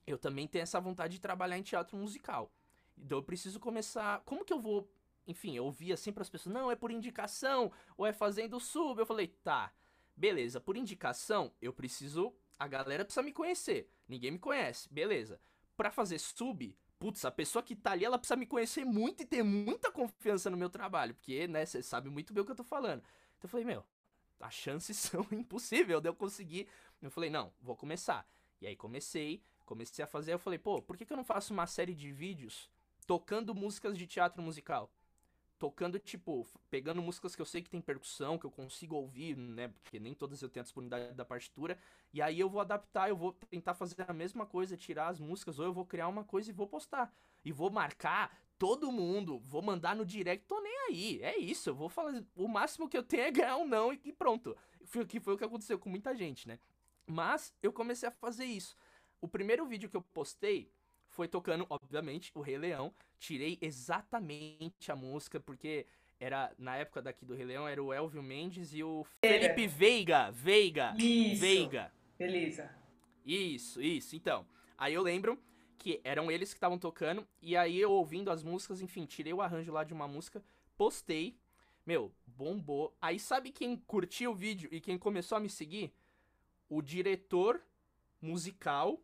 [0.05, 2.53] eu também tenho essa vontade de trabalhar em teatro musical.
[2.97, 4.21] Então eu preciso começar.
[4.25, 4.91] Como que eu vou.
[5.25, 8.99] Enfim, eu ouvia sempre as pessoas, não, é por indicação, ou é fazendo sub.
[8.99, 9.73] Eu falei, tá,
[10.15, 12.35] beleza, por indicação, eu preciso.
[12.59, 13.89] A galera precisa me conhecer.
[14.07, 15.39] Ninguém me conhece, beleza.
[15.75, 19.25] Pra fazer sub, putz, a pessoa que tá ali, ela precisa me conhecer muito e
[19.25, 22.55] ter muita confiança no meu trabalho, porque, né, você sabe muito bem o que eu
[22.55, 23.01] tô falando.
[23.37, 23.83] Então eu falei, meu,
[24.39, 26.65] as chances são impossíveis de eu conseguir.
[27.01, 28.25] Eu falei, não, vou começar.
[28.61, 31.51] E aí comecei, comecei a fazer, eu falei, pô, por que, que eu não faço
[31.51, 32.69] uma série de vídeos
[33.05, 34.89] tocando músicas de teatro musical?
[35.63, 39.69] Tocando, tipo, pegando músicas que eu sei que tem percussão, que eu consigo ouvir, né?
[39.69, 41.77] Porque nem todas eu tenho a disponibilidade da partitura.
[42.11, 45.59] E aí eu vou adaptar, eu vou tentar fazer a mesma coisa, tirar as músicas,
[45.59, 47.13] ou eu vou criar uma coisa e vou postar.
[47.45, 51.21] E vou marcar todo mundo, vou mandar no direct, tô nem aí.
[51.23, 52.21] É isso, eu vou falar.
[52.35, 54.57] O máximo que eu tenho é ganhar um não e pronto.
[55.07, 56.59] Que foi o que aconteceu com muita gente, né?
[57.07, 58.75] Mas eu comecei a fazer isso.
[59.21, 60.69] O primeiro vídeo que eu postei
[61.13, 62.93] foi tocando, obviamente, o Rei Leão.
[63.19, 65.85] Tirei exatamente a música, porque
[66.19, 70.31] era, na época daqui do Rei Leão, era o Elvio Mendes e o Felipe Veiga.
[70.31, 70.95] Veiga.
[70.97, 71.41] Isso.
[71.41, 71.93] Veiga.
[72.17, 72.69] Beleza.
[73.25, 74.15] Isso, isso.
[74.15, 74.45] Então,
[74.77, 75.39] aí eu lembro
[75.77, 79.41] que eram eles que estavam tocando, e aí eu ouvindo as músicas, enfim, tirei o
[79.41, 80.43] arranjo lá de uma música,
[80.75, 81.37] postei.
[81.85, 82.95] Meu, bombou.
[83.01, 85.93] Aí sabe quem curtiu o vídeo e quem começou a me seguir?
[86.69, 87.61] O diretor
[88.21, 88.99] musical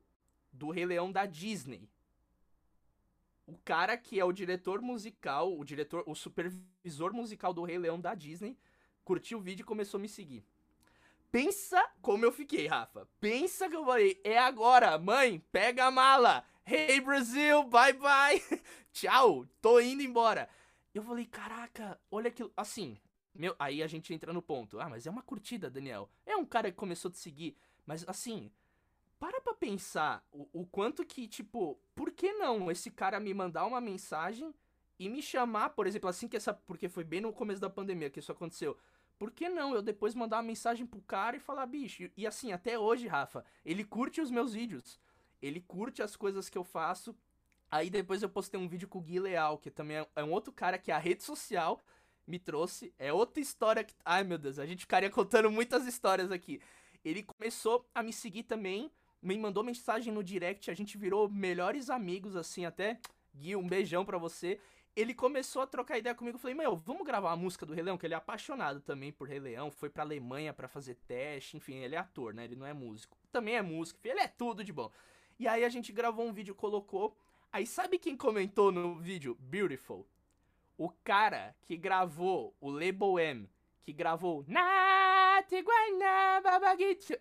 [0.51, 1.87] do Rei Leão da Disney
[3.49, 7.99] o cara que é o diretor musical, o diretor, o supervisor musical do Rei Leão
[7.99, 8.55] da Disney,
[9.03, 10.45] curtiu o vídeo e começou a me seguir.
[11.31, 13.07] Pensa como eu fiquei, Rafa.
[13.19, 16.45] Pensa que eu falei, é agora, mãe, pega a mala.
[16.63, 18.41] Hey Brasil, bye bye.
[18.93, 20.47] Tchau, tô indo embora.
[20.93, 22.51] Eu falei, caraca, olha aquilo.
[22.55, 22.99] Assim,
[23.33, 24.79] meu, aí a gente entra no ponto.
[24.79, 26.07] Ah, mas é uma curtida, Daniel.
[26.23, 27.57] É um cara que começou a te seguir.
[27.85, 28.51] Mas assim,
[29.19, 33.65] para pra pensar o, o quanto que, tipo, por que não esse cara me mandar
[33.65, 34.53] uma mensagem
[34.97, 36.53] e me chamar, por exemplo, assim que essa.
[36.53, 38.77] Porque foi bem no começo da pandemia que isso aconteceu.
[39.17, 42.09] Por que não eu depois mandar uma mensagem pro cara e falar, bicho?
[42.15, 44.99] E assim, até hoje, Rafa, ele curte os meus vídeos.
[45.41, 47.15] Ele curte as coisas que eu faço.
[47.69, 50.31] Aí depois eu postei um vídeo com o Gui Leal, que também é, é um
[50.31, 51.81] outro cara que a rede social
[52.25, 52.93] me trouxe.
[52.97, 53.93] É outra história que.
[54.05, 56.61] Ai meu Deus, a gente ficaria contando muitas histórias aqui.
[57.03, 58.91] Ele começou a me seguir também,
[59.21, 62.99] me mandou mensagem no direct, a gente virou melhores amigos, assim, até.
[63.35, 64.59] Gui, um beijão pra você
[64.95, 66.35] ele começou a trocar ideia comigo.
[66.35, 69.11] Eu falei, meu, vamos gravar a música do Rei Leão, que ele é apaixonado também
[69.11, 69.71] por Rei Leão.
[69.71, 72.43] Foi pra Alemanha para fazer teste, enfim, ele é ator, né?
[72.43, 73.17] Ele não é músico.
[73.31, 74.91] Também é músico, ele é tudo de bom.
[75.39, 77.15] E aí a gente gravou um vídeo, colocou.
[77.51, 79.37] Aí sabe quem comentou no vídeo?
[79.39, 80.05] Beautiful.
[80.77, 83.49] O cara que gravou o Label M,
[83.81, 84.43] que gravou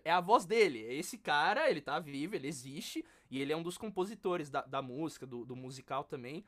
[0.03, 0.85] É a voz dele.
[0.85, 3.03] É esse cara, ele tá vivo, ele existe.
[3.29, 6.45] E ele é um dos compositores da, da música, do, do musical também.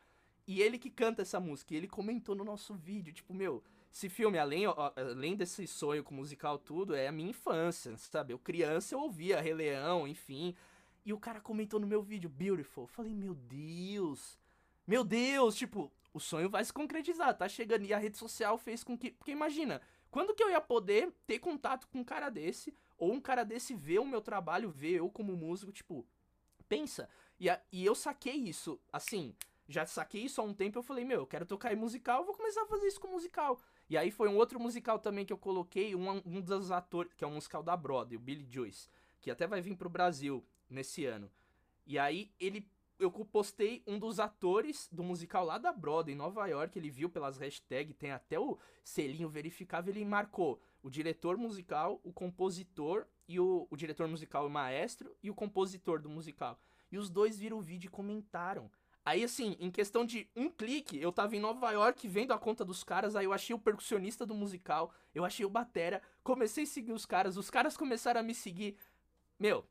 [0.47, 1.73] E ele que canta essa música.
[1.73, 3.63] E ele comentou no nosso vídeo, tipo, meu,
[3.93, 4.63] esse filme, além,
[4.95, 8.33] além desse sonho com musical tudo, é a minha infância, sabe?
[8.33, 10.55] Eu criança, eu ouvia Rei Leão, enfim.
[11.05, 12.85] E o cara comentou no meu vídeo, beautiful.
[12.85, 14.39] Eu falei, meu Deus.
[14.87, 17.85] Meu Deus, tipo, o sonho vai se concretizar, tá chegando.
[17.85, 19.11] E a rede social fez com que.
[19.11, 19.81] Porque imagina,
[20.11, 22.75] quando que eu ia poder ter contato com um cara desse?
[22.97, 26.05] Ou um cara desse ver o meu trabalho, ver eu como músico, tipo,
[26.67, 27.09] pensa.
[27.39, 29.33] E, a, e eu saquei isso, assim,
[29.67, 32.35] já saquei isso há um tempo, eu falei, meu, eu quero tocar em musical, vou
[32.35, 33.59] começar a fazer isso com musical.
[33.89, 37.23] E aí foi um outro musical também que eu coloquei, um, um dos atores, que
[37.23, 38.89] é um musical da Broadway, o Billy Joyce,
[39.19, 41.31] que até vai vir pro Brasil nesse ano.
[41.85, 42.69] E aí ele
[43.01, 47.09] eu postei um dos atores do musical lá da Broadway, em Nova York, ele viu
[47.09, 53.39] pelas hashtags, tem até o selinho verificável, ele marcou o diretor musical, o compositor e
[53.39, 56.59] o, o diretor musical, o maestro e o compositor do musical.
[56.91, 58.69] E os dois viram o vídeo e comentaram.
[59.03, 62.63] Aí, assim, em questão de um clique, eu tava em Nova York vendo a conta
[62.63, 66.67] dos caras, aí eu achei o percussionista do musical, eu achei o batera, comecei a
[66.67, 68.77] seguir os caras, os caras começaram a me seguir.
[69.39, 69.65] Meu,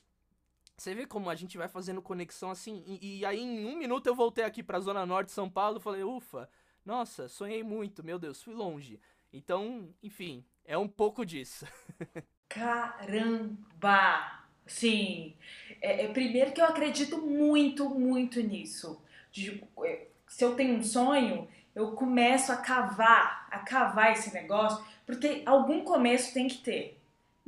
[0.81, 4.07] você vê como a gente vai fazendo conexão assim, e, e aí em um minuto
[4.07, 6.49] eu voltei aqui pra Zona Norte de São Paulo e falei, ufa,
[6.85, 8.99] nossa, sonhei muito, meu Deus, fui longe.
[9.31, 11.67] Então, enfim, é um pouco disso.
[12.49, 14.41] Caramba!
[14.67, 15.35] Sim,
[15.83, 19.03] é, é, primeiro que eu acredito muito, muito nisso
[19.85, 25.43] é, se eu tenho um sonho, eu começo a cavar, a cavar esse negócio, porque
[25.45, 27.00] algum começo tem que ter,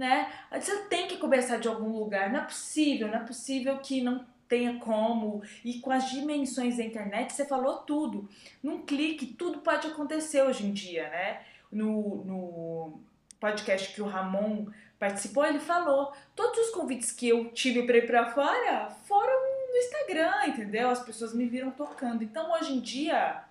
[0.02, 0.32] né?
[0.50, 4.26] Você tem que começar de algum lugar, não é possível, não é possível que não
[4.48, 8.28] tenha como, e com as dimensões da internet, você falou tudo.
[8.60, 11.42] Num clique, tudo pode acontecer hoje em dia, né?
[11.70, 13.00] No, no
[13.38, 14.66] podcast que o Ramon
[14.98, 19.40] participou, ele falou: todos os convites que eu tive para ir para fora foram
[19.70, 20.90] no Instagram, entendeu?
[20.90, 22.24] As pessoas me viram tocando.
[22.24, 23.44] Então, hoje em dia,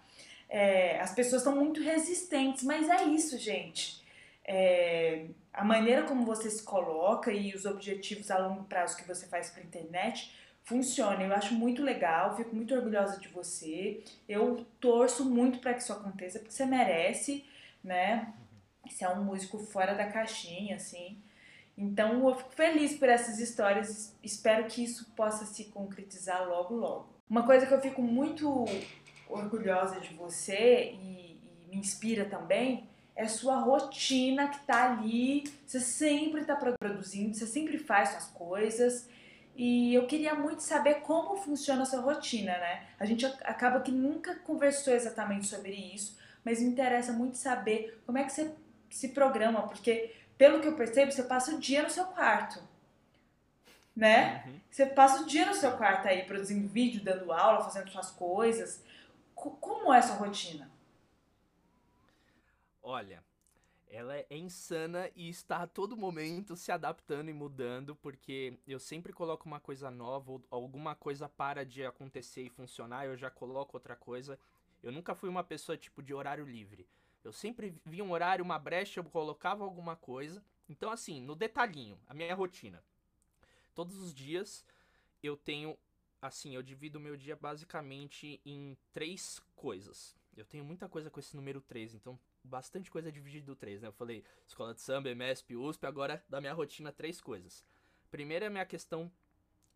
[0.50, 4.01] é, as pessoas estão muito resistentes, mas é isso, gente.
[4.54, 9.26] É, a maneira como você se coloca e os objetivos a longo prazo que você
[9.28, 10.36] faz para internet
[10.66, 11.24] funciona.
[11.24, 14.04] Eu acho muito legal, fico muito orgulhosa de você.
[14.28, 17.46] Eu torço muito para que isso aconteça, porque você merece,
[17.82, 18.34] né?
[18.86, 21.18] Você é um músico fora da caixinha, assim.
[21.78, 27.08] Então eu fico feliz por essas histórias, espero que isso possa se concretizar logo, logo.
[27.30, 28.66] Uma coisa que eu fico muito
[29.30, 35.44] orgulhosa de você e, e me inspira também é a sua rotina que tá ali,
[35.66, 39.08] você sempre tá produzindo, você sempre faz suas coisas.
[39.56, 42.88] E eu queria muito saber como funciona a sua rotina, né?
[43.00, 48.18] A gente acaba que nunca conversou exatamente sobre isso, mas me interessa muito saber como
[48.18, 48.56] é que você
[48.90, 52.60] se programa, porque pelo que eu percebo, você passa o dia no seu quarto.
[53.96, 54.44] Né?
[54.48, 54.60] Uhum.
[54.72, 58.82] Você passa o dia no seu quarto aí, produzindo vídeo, dando aula, fazendo suas coisas.
[59.36, 60.71] Como é a sua rotina?
[62.82, 63.24] Olha,
[63.88, 69.12] ela é insana e está a todo momento se adaptando e mudando, porque eu sempre
[69.12, 73.76] coloco uma coisa nova, ou alguma coisa para de acontecer e funcionar, eu já coloco
[73.76, 74.40] outra coisa.
[74.82, 76.88] Eu nunca fui uma pessoa tipo de horário livre.
[77.24, 80.44] Eu sempre via um horário, uma brecha, eu colocava alguma coisa.
[80.68, 82.84] Então, assim, no detalhinho, a minha rotina.
[83.76, 84.66] Todos os dias
[85.22, 85.78] eu tenho
[86.22, 90.16] assim, eu divido o meu dia basicamente em três coisas.
[90.36, 93.88] Eu tenho muita coisa com esse número 3, então bastante coisa dividida do 3, né?
[93.88, 97.64] Eu falei escola de samba, MSP, USP, agora da minha rotina, três coisas.
[98.10, 99.12] Primeiro é a minha questão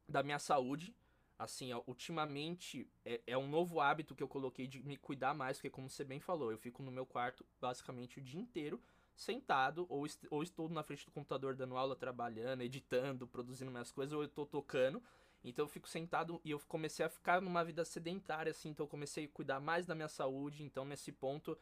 [0.08, 0.96] da minha saúde.
[1.38, 5.58] Assim, ó, ultimamente é, é, um novo hábito que eu coloquei de me cuidar mais,
[5.58, 8.82] porque como você bem falou, eu fico no meu quarto basicamente o dia inteiro
[9.16, 13.92] sentado, ou, est ou estou na frente do computador dando aula, trabalhando, editando, produzindo minhas
[13.92, 15.02] coisas, ou eu estou tocando.
[15.44, 18.90] Então eu fico sentado e eu comecei a ficar numa vida sedentária, assim, então eu
[18.90, 20.64] comecei a cuidar mais da minha saúde.
[20.64, 21.58] Então, nesse ponto,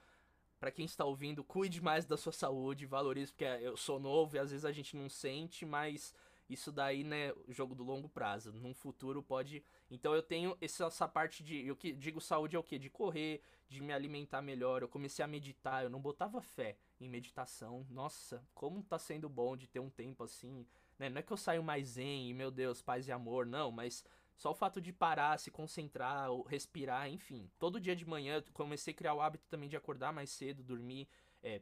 [0.64, 4.40] para quem está ouvindo, cuide mais da sua saúde, valorize, porque eu sou novo e
[4.40, 6.16] às vezes a gente não sente, mas
[6.50, 8.54] isso daí, né, jogo do longo prazo.
[8.54, 9.62] Num futuro pode.
[9.92, 11.68] Então eu tenho essa parte de.
[11.68, 12.80] Eu que digo saúde é o quê?
[12.80, 14.82] De correr, de me alimentar melhor.
[14.82, 17.86] Eu comecei a meditar, eu não botava fé em meditação.
[17.90, 20.66] Nossa, como tá sendo bom de ter um tempo assim
[20.98, 21.10] né?
[21.10, 24.06] Não é que eu saio mais zen e, meu Deus, paz e amor, não, mas
[24.36, 27.50] só o fato de parar, se concentrar, respirar, enfim.
[27.60, 30.64] Todo dia de manhã eu comecei a criar o hábito também de acordar mais cedo,
[30.64, 31.08] dormir,
[31.42, 31.62] é,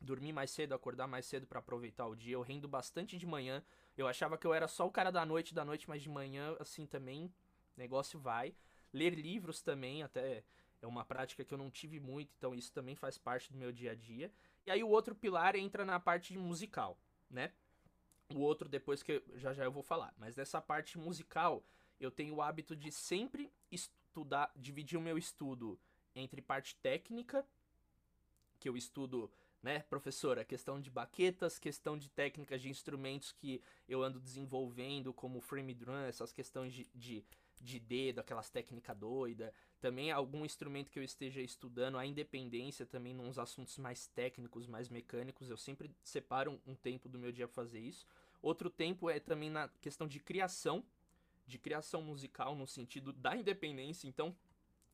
[0.00, 2.34] dormir mais cedo, acordar mais cedo para aproveitar o dia.
[2.34, 3.62] Eu rendo bastante de manhã.
[3.96, 6.56] Eu achava que eu era só o cara da noite, da noite, mas de manhã,
[6.58, 7.32] assim também,
[7.76, 8.54] negócio vai.
[8.92, 10.42] Ler livros também, até
[10.80, 13.72] é uma prática que eu não tive muito, então isso também faz parte do meu
[13.72, 14.32] dia a dia.
[14.66, 16.98] E aí o outro pilar entra na parte musical,
[17.30, 17.52] né?
[18.34, 20.12] O outro depois que eu, já já eu vou falar.
[20.16, 21.64] Mas nessa parte musical,
[22.00, 25.78] eu tenho o hábito de sempre estudar, dividir o meu estudo
[26.14, 27.46] entre parte técnica,
[28.58, 29.30] que eu estudo,
[29.62, 35.40] né, professora, questão de baquetas, questão de técnicas de instrumentos que eu ando desenvolvendo, como
[35.40, 37.24] frame drum, essas questões de, de,
[37.60, 39.52] de dedo, aquelas técnicas doidas.
[39.80, 44.88] Também algum instrumento que eu esteja estudando, a independência também nos assuntos mais técnicos, mais
[44.88, 45.50] mecânicos.
[45.50, 48.06] Eu sempre separo um tempo do meu dia para fazer isso.
[48.40, 50.84] Outro tempo é também na questão de criação,
[51.46, 54.08] de criação musical no sentido da independência.
[54.08, 54.36] Então,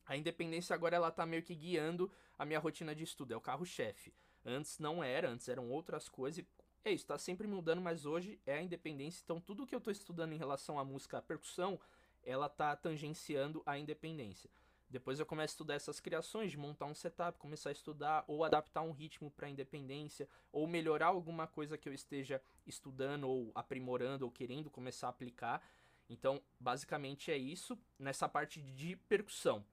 [0.05, 3.41] a independência agora ela tá meio que guiando a minha rotina de estudo, é o
[3.41, 4.13] carro-chefe.
[4.45, 6.45] Antes não era, antes eram outras coisas.
[6.83, 9.21] É isso, tá sempre mudando, mas hoje é a independência.
[9.23, 11.79] Então, tudo que eu tô estudando em relação à música, à percussão,
[12.23, 14.49] ela tá tangenciando a independência.
[14.89, 18.43] Depois eu começo a estudar essas criações, de montar um setup, começar a estudar ou
[18.43, 24.23] adaptar um ritmo para independência, ou melhorar alguma coisa que eu esteja estudando ou aprimorando
[24.23, 25.63] ou querendo começar a aplicar.
[26.09, 29.65] Então, basicamente é isso nessa parte de percussão.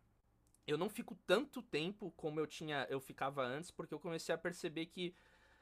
[0.66, 4.39] Eu não fico tanto tempo como eu tinha, eu ficava antes, porque eu comecei a
[4.39, 5.14] perceber que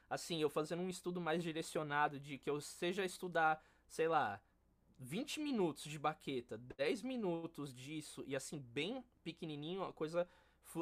[0.09, 4.41] assim, eu fazendo um estudo mais direcionado de que eu seja estudar, sei lá,
[4.97, 10.27] 20 minutos de baqueta, 10 minutos disso, e assim, bem pequenininho, a coisa.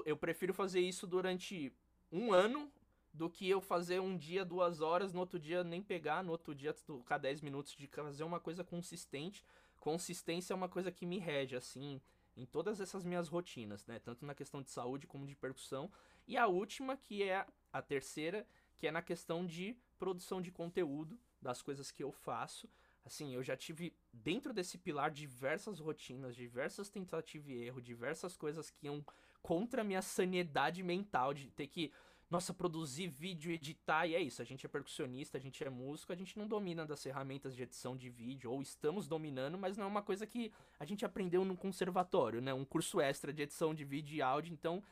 [0.05, 1.71] Eu prefiro fazer isso durante
[2.11, 2.71] um ano
[3.13, 6.53] do que eu fazer um dia, duas horas, no outro dia nem pegar, no outro
[6.55, 9.43] dia tocar 10 minutos de fazer uma coisa consistente.
[9.87, 12.01] Consistência é uma coisa que me rege, assim,
[12.35, 13.99] em todas essas minhas rotinas, né?
[13.99, 15.89] Tanto na questão de saúde como de percussão.
[16.27, 21.17] E a última, que é a terceira, que é na questão de produção de conteúdo,
[21.41, 22.69] das coisas que eu faço
[23.05, 28.69] assim, eu já tive dentro desse pilar diversas rotinas, diversas tentativas e erro, diversas coisas
[28.69, 29.01] que iam
[29.41, 31.93] contra a minha sanidade mental de ter que,
[32.29, 36.11] nossa, produzir vídeo, editar, e é isso, a gente é percussionista, a gente é músico,
[36.11, 39.85] a gente não domina das ferramentas de edição de vídeo, ou estamos dominando, mas não
[39.85, 42.53] é uma coisa que a gente aprendeu no conservatório, né?
[42.53, 44.83] Um curso extra de edição de vídeo e áudio, então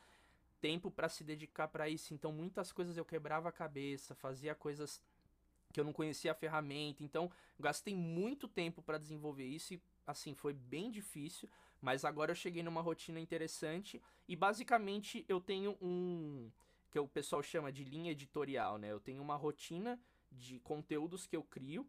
[0.60, 2.14] tempo para se dedicar para isso.
[2.14, 5.02] Então muitas coisas eu quebrava a cabeça, fazia coisas
[5.72, 7.04] que eu não conhecia a ferramenta.
[7.04, 7.30] Então,
[7.60, 11.48] gastei muito tempo para desenvolver isso e assim foi bem difícil,
[11.82, 16.50] mas agora eu cheguei numa rotina interessante e basicamente eu tenho um
[16.96, 18.90] que o pessoal chama de linha editorial, né?
[18.90, 21.86] Eu tenho uma rotina de conteúdos que eu crio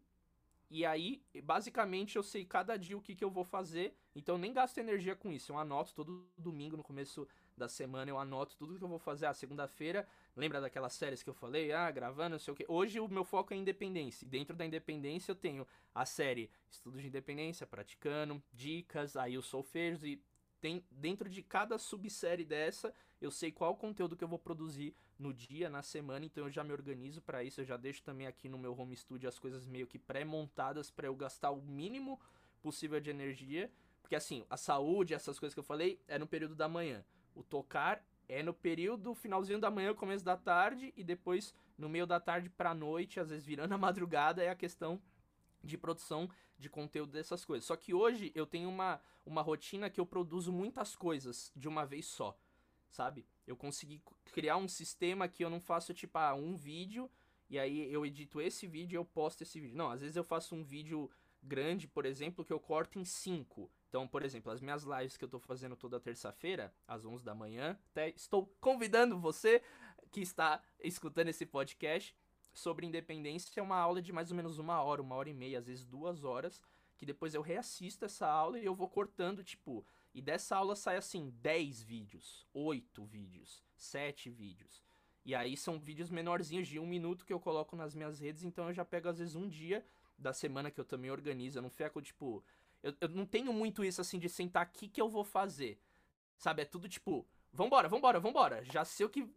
[0.70, 4.38] e aí, basicamente, eu sei cada dia o que, que eu vou fazer, então eu
[4.38, 5.50] nem gasto energia com isso.
[5.50, 9.26] Eu anoto todo domingo no começo da semana, eu anoto tudo que eu vou fazer.
[9.26, 10.06] Ah, segunda-feira,
[10.36, 11.72] lembra daquelas séries que eu falei?
[11.72, 12.66] Ah, gravando, não sei o quê.
[12.68, 14.28] Hoje o meu foco é independência.
[14.28, 20.04] Dentro da independência eu tenho a série Estudos de Independência, praticando, dicas, aí os solfejos
[20.04, 20.22] e
[20.60, 25.32] tem dentro de cada subsérie dessa, eu sei qual conteúdo que eu vou produzir no
[25.32, 28.48] dia, na semana, então eu já me organizo para isso, eu já deixo também aqui
[28.48, 32.20] no meu home studio as coisas meio que pré-montadas para eu gastar o mínimo
[32.62, 36.54] possível de energia, porque assim, a saúde, essas coisas que eu falei, é no período
[36.54, 37.04] da manhã.
[37.34, 42.06] O tocar é no período finalzinho da manhã, começo da tarde e depois no meio
[42.06, 45.00] da tarde para noite, às vezes virando a madrugada, é a questão
[45.62, 47.64] de produção de conteúdo dessas coisas.
[47.64, 51.84] Só que hoje eu tenho uma, uma rotina que eu produzo muitas coisas de uma
[51.84, 52.36] vez só,
[52.90, 53.26] sabe?
[53.46, 57.10] Eu consegui criar um sistema que eu não faço tipo ah, um vídeo
[57.50, 59.76] e aí eu edito esse vídeo e eu posto esse vídeo.
[59.76, 61.10] Não, às vezes eu faço um vídeo
[61.42, 65.24] grande, por exemplo, que eu corto em cinco Então, por exemplo, as minhas lives que
[65.24, 69.62] eu tô fazendo toda terça-feira, às 11 da manhã, até estou convidando você
[70.10, 72.14] que está escutando esse podcast
[72.52, 73.58] sobre independência.
[73.58, 75.86] É uma aula de mais ou menos uma hora, uma hora e meia, às vezes
[75.86, 76.60] duas horas,
[76.96, 79.86] que depois eu reassisto essa aula e eu vou cortando, tipo,
[80.18, 84.82] e dessa aula sai assim 10 vídeos, 8 vídeos, 7 vídeos.
[85.24, 88.66] E aí são vídeos menorzinhos de um minuto que eu coloco nas minhas redes, então
[88.66, 89.86] eu já pego às vezes um dia
[90.18, 91.58] da semana que eu também organizo.
[91.58, 92.44] Eu não fico, tipo.
[92.82, 95.80] Eu, eu não tenho muito isso assim de sentar aqui que eu vou fazer.
[96.36, 96.62] Sabe?
[96.62, 98.64] É tudo tipo, vambora, vambora, vambora.
[98.64, 99.32] Já sei o que,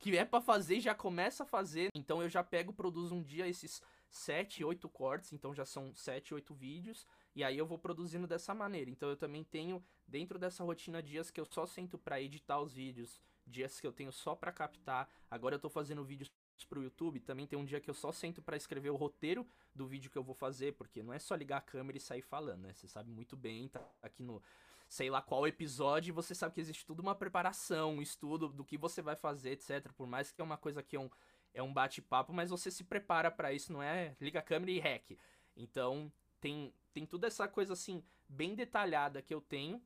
[0.00, 1.88] que é para fazer, já começa a fazer.
[1.94, 3.80] Então eu já pego, produzo um dia esses
[4.10, 7.06] 7, 8 cortes, então já são 7, 8 vídeos.
[7.34, 8.90] E aí eu vou produzindo dessa maneira.
[8.90, 12.72] Então eu também tenho, dentro dessa rotina, dias que eu só sento para editar os
[12.72, 15.08] vídeos, dias que eu tenho só para captar.
[15.30, 16.30] Agora eu tô fazendo vídeos
[16.68, 19.86] pro YouTube, também tem um dia que eu só sento para escrever o roteiro do
[19.86, 22.62] vídeo que eu vou fazer, porque não é só ligar a câmera e sair falando,
[22.62, 22.72] né?
[22.72, 24.40] Você sabe muito bem, tá aqui no
[24.88, 28.78] sei lá qual episódio, você sabe que existe tudo uma preparação, um estudo do que
[28.78, 29.92] você vai fazer, etc.
[29.92, 31.10] Por mais que é uma coisa que é um,
[31.52, 34.78] é um bate-papo, mas você se prepara para isso, não é liga a câmera e
[34.78, 35.18] hack.
[35.56, 36.12] Então,
[36.44, 39.80] tem, tem toda essa coisa assim, bem detalhada que eu tenho.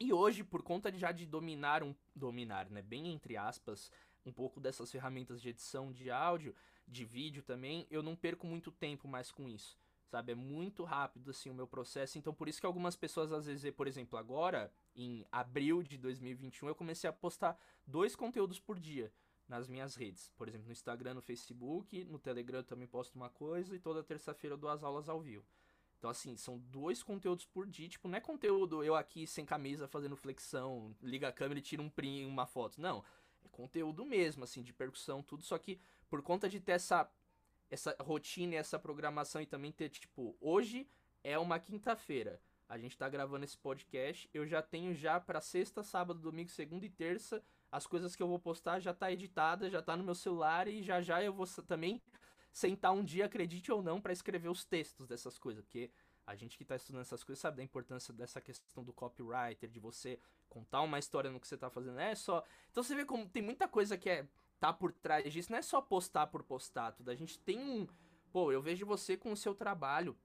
[0.00, 1.94] E hoje, por conta de já de dominar um.
[2.16, 2.80] Dominar, né?
[2.80, 3.90] Bem entre aspas,
[4.24, 6.54] um pouco dessas ferramentas de edição de áudio,
[6.88, 9.78] de vídeo também, eu não perco muito tempo mais com isso.
[10.06, 10.32] Sabe?
[10.32, 12.16] É muito rápido assim o meu processo.
[12.16, 16.68] Então, por isso que algumas pessoas às vezes, por exemplo, agora, em abril de 2021,
[16.68, 19.12] eu comecei a postar dois conteúdos por dia
[19.46, 20.30] nas minhas redes.
[20.38, 24.02] Por exemplo, no Instagram, no Facebook, no Telegram eu também posto uma coisa e toda
[24.02, 25.44] terça-feira eu dou as aulas ao vivo.
[26.02, 27.88] Então, assim, são dois conteúdos por dia.
[27.88, 31.80] Tipo, não é conteúdo eu aqui sem camisa fazendo flexão, liga a câmera e tira
[31.80, 32.80] um print, uma foto.
[32.80, 33.04] Não.
[33.44, 35.44] É conteúdo mesmo, assim, de percussão, tudo.
[35.44, 35.78] Só que
[36.10, 37.08] por conta de ter essa,
[37.70, 40.88] essa rotina e essa programação e também ter, tipo, hoje
[41.22, 42.40] é uma quinta-feira.
[42.68, 44.28] A gente tá gravando esse podcast.
[44.34, 47.40] Eu já tenho já para sexta, sábado, domingo, segunda e terça.
[47.70, 50.82] As coisas que eu vou postar já tá editada, já tá no meu celular e
[50.82, 52.02] já já eu vou também
[52.52, 55.90] sentar um dia, acredite ou não, para escrever os textos dessas coisas, porque
[56.26, 59.80] a gente que está estudando essas coisas sabe da importância dessa questão do copywriter, de
[59.80, 61.98] você contar uma história no que você está fazendo.
[61.98, 62.44] É só.
[62.70, 64.28] Então você vê como tem muita coisa que é
[64.60, 67.10] tá por trás disso, não é só postar por postar, tudo.
[67.10, 67.88] A gente tem um.
[68.30, 70.16] Pô, eu vejo você com o seu trabalho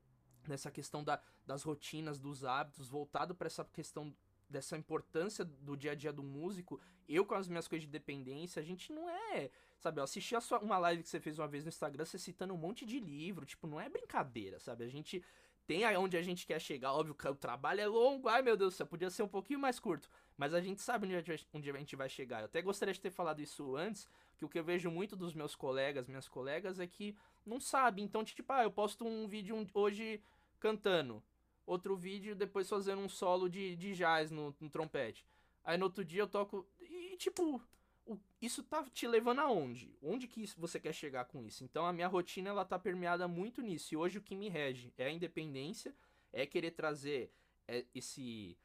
[0.47, 4.15] nessa questão da, das rotinas, dos hábitos, voltado para essa questão
[4.49, 8.61] dessa importância do dia a dia do músico, eu com as minhas coisas de dependência,
[8.61, 9.49] a gente não é.
[9.79, 12.17] Sabe, eu assisti a sua, uma live que você fez uma vez no Instagram, você
[12.17, 14.83] citando um monte de livro, tipo, não é brincadeira, sabe?
[14.83, 15.23] A gente
[15.67, 18.73] tem aonde a gente quer chegar, óbvio que o trabalho é longo, ai meu Deus,
[18.73, 21.69] você podia ser um pouquinho mais curto, mas a gente sabe onde a gente, onde
[21.69, 22.39] a gente vai chegar.
[22.39, 24.07] Eu até gostaria de ter falado isso antes,
[24.37, 27.15] que o que eu vejo muito dos meus colegas, minhas colegas, é que
[27.45, 30.21] não sabe, então, tipo, ah, eu posto um vídeo hoje
[30.59, 31.21] cantando,
[31.67, 35.25] outro vídeo depois fazendo um solo de, de jazz no, no trompete.
[35.63, 36.65] Aí no outro dia eu toco.
[36.79, 37.61] E tipo,
[38.07, 39.95] o, isso tá te levando aonde?
[40.01, 41.63] Onde que você quer chegar com isso?
[41.63, 43.93] Então a minha rotina ela tá permeada muito nisso.
[43.93, 45.93] E hoje o que me rege é a independência,
[46.33, 47.31] é querer trazer
[47.67, 48.57] é, esse.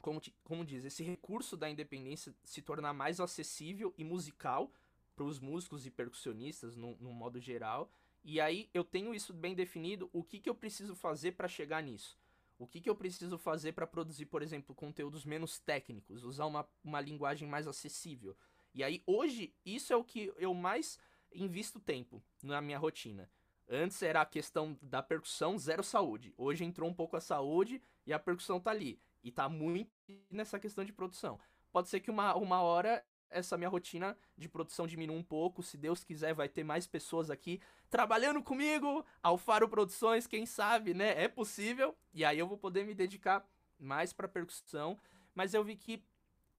[0.00, 4.70] Como, como diz, esse recurso da independência se tornar mais acessível e musical
[5.16, 7.90] para os músicos e percussionistas no, no modo geral
[8.28, 11.80] e aí eu tenho isso bem definido, o que, que eu preciso fazer para chegar
[11.80, 12.18] nisso.
[12.58, 16.68] O que, que eu preciso fazer para produzir, por exemplo, conteúdos menos técnicos, usar uma,
[16.82, 18.36] uma linguagem mais acessível.
[18.76, 20.98] E aí, hoje, isso é o que eu mais
[21.32, 23.30] invisto tempo na minha rotina.
[23.66, 26.34] Antes era a questão da percussão, zero saúde.
[26.36, 29.00] Hoje entrou um pouco a saúde e a percussão tá ali.
[29.24, 29.90] E tá muito
[30.30, 31.40] nessa questão de produção.
[31.72, 35.62] Pode ser que uma, uma hora essa minha rotina de produção diminua um pouco.
[35.62, 37.58] Se Deus quiser, vai ter mais pessoas aqui
[37.88, 39.06] trabalhando comigo.
[39.22, 41.24] Alfaro Produções, quem sabe, né?
[41.24, 41.96] É possível.
[42.12, 43.42] E aí eu vou poder me dedicar
[43.78, 44.98] mais para percussão.
[45.34, 46.04] Mas eu vi que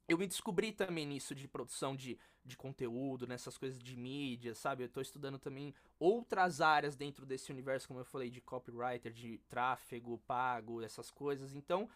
[0.07, 4.83] eu me descobri também nisso de produção de, de conteúdo, nessas coisas de mídia, sabe?
[4.83, 9.37] Eu tô estudando também outras áreas dentro desse universo, como eu falei, de copywriter, de
[9.49, 11.53] tráfego pago, essas coisas.
[11.53, 11.89] Então,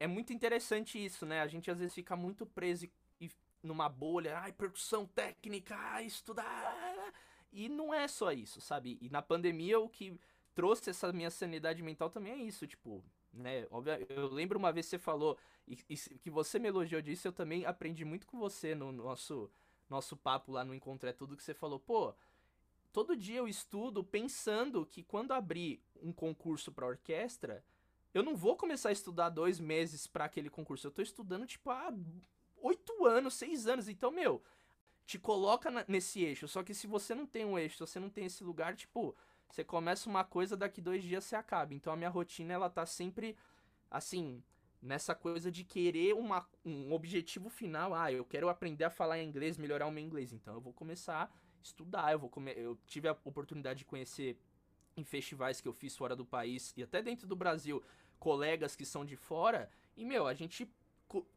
[0.00, 1.42] é muito interessante isso, né?
[1.42, 2.88] A gente às vezes fica muito preso
[3.20, 3.30] e
[3.62, 7.12] numa bolha, ai, percussão técnica, ai, estudar.
[7.52, 8.98] E não é só isso, sabe?
[9.00, 10.18] E na pandemia o que
[10.54, 13.66] trouxe essa minha sanidade mental também é isso, tipo, né?
[13.70, 17.28] Óbvio, eu lembro uma vez que você falou e, e que você me elogiou disso,
[17.28, 19.50] eu também aprendi muito com você no nosso
[19.88, 22.14] nosso papo lá no Encontro é Tudo, que você falou, pô,
[22.92, 27.62] todo dia eu estudo pensando que quando abrir um concurso para orquestra,
[28.14, 30.86] eu não vou começar a estudar dois meses para aquele concurso.
[30.86, 31.92] Eu tô estudando, tipo, há
[32.62, 33.88] oito anos, seis anos.
[33.88, 34.42] Então, meu,
[35.06, 36.46] te coloca nesse eixo.
[36.46, 39.14] Só que se você não tem um eixo, se você não tem esse lugar, tipo,
[39.52, 41.74] você começa uma coisa, daqui dois dias você acaba.
[41.74, 43.36] Então a minha rotina, ela tá sempre
[43.90, 44.42] assim,
[44.80, 47.94] nessa coisa de querer uma, um objetivo final.
[47.94, 50.32] Ah, eu quero aprender a falar inglês, melhorar o meu inglês.
[50.32, 51.30] Então eu vou começar a
[51.62, 52.12] estudar.
[52.12, 52.50] Eu, vou come...
[52.56, 54.38] eu tive a oportunidade de conhecer
[54.96, 57.82] em festivais que eu fiz fora do país e até dentro do Brasil
[58.18, 59.68] colegas que são de fora.
[59.94, 60.66] E, meu, a gente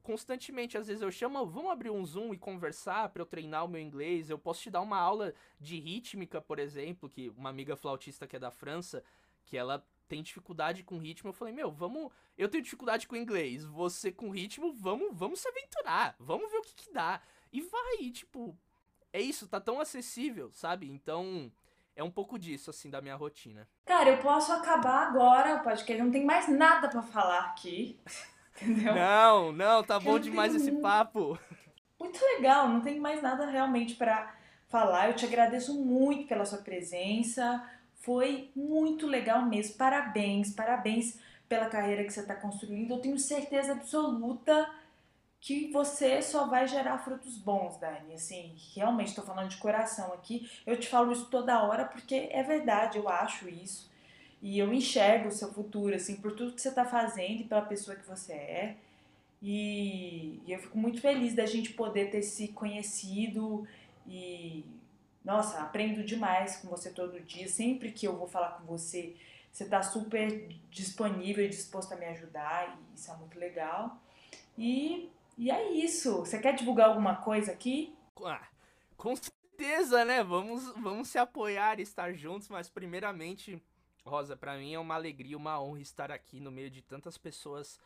[0.02, 3.68] constantemente, às vezes eu chamo, vamos abrir um Zoom e conversar para eu treinar o
[3.68, 4.30] meu inglês.
[4.30, 8.36] Eu posso te dar uma aula de rítmica, por exemplo, que uma amiga flautista que
[8.36, 9.04] é da França,
[9.44, 11.30] que ela tem dificuldade com ritmo.
[11.30, 12.12] Eu falei, meu, vamos.
[12.38, 13.66] Eu tenho dificuldade com inglês.
[13.66, 16.16] Você com ritmo, vamos, vamos se aventurar.
[16.20, 17.22] Vamos ver o que, que dá.
[17.52, 18.58] E vai, tipo.
[19.12, 20.90] É isso, tá tão acessível, sabe?
[20.90, 21.52] Então.
[21.98, 23.70] É um pouco disso, assim, da minha rotina.
[23.86, 26.04] Cara, eu posso acabar agora o podcast.
[26.04, 27.98] Não tem mais nada para falar aqui.
[28.56, 28.96] Entendeu?
[28.96, 31.38] Não, não, tá bom demais esse papo.
[32.00, 34.34] Muito legal, não tem mais nada realmente para
[34.70, 35.10] falar.
[35.10, 37.64] Eu te agradeço muito pela sua presença.
[37.96, 39.76] Foi muito legal mesmo.
[39.76, 42.92] Parabéns, parabéns pela carreira que você está construindo.
[42.92, 44.70] Eu tenho certeza absoluta
[45.40, 48.16] que você só vai gerar frutos bons, Dani.
[48.16, 50.50] Assim, realmente estou falando de coração aqui.
[50.66, 53.92] Eu te falo isso toda hora porque é verdade, eu acho isso.
[54.46, 57.64] E eu enxergo o seu futuro, assim, por tudo que você está fazendo e pela
[57.64, 58.78] pessoa que você é.
[59.42, 63.68] E, e eu fico muito feliz da gente poder ter se conhecido
[64.06, 64.64] e
[65.24, 67.48] nossa, aprendo demais com você todo dia.
[67.48, 69.16] Sempre que eu vou falar com você,
[69.52, 74.00] você está super disponível e disposto a me ajudar, e isso é muito legal.
[74.56, 76.20] E, e é isso.
[76.20, 77.96] Você quer divulgar alguma coisa aqui?
[78.24, 78.48] Ah,
[78.96, 80.24] com certeza, né?
[80.24, 83.60] Vamos, vamos se apoiar estar juntos, mas primeiramente,
[84.06, 87.80] Rosa, para mim é uma alegria, uma honra estar aqui no meio de tantas pessoas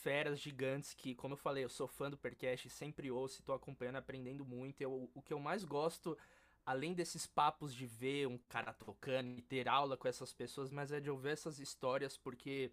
[0.00, 3.96] feras gigantes que, como eu falei, eu sou fã do Percast, sempre ouço, estou acompanhando,
[3.96, 4.80] aprendendo muito.
[4.80, 6.16] Eu, o que eu mais gosto
[6.64, 10.90] além desses papos de ver um cara tocando e ter aula com essas pessoas, mas
[10.90, 12.70] é de ouvir essas histórias, porque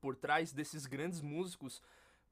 [0.00, 1.80] por trás desses grandes músicos,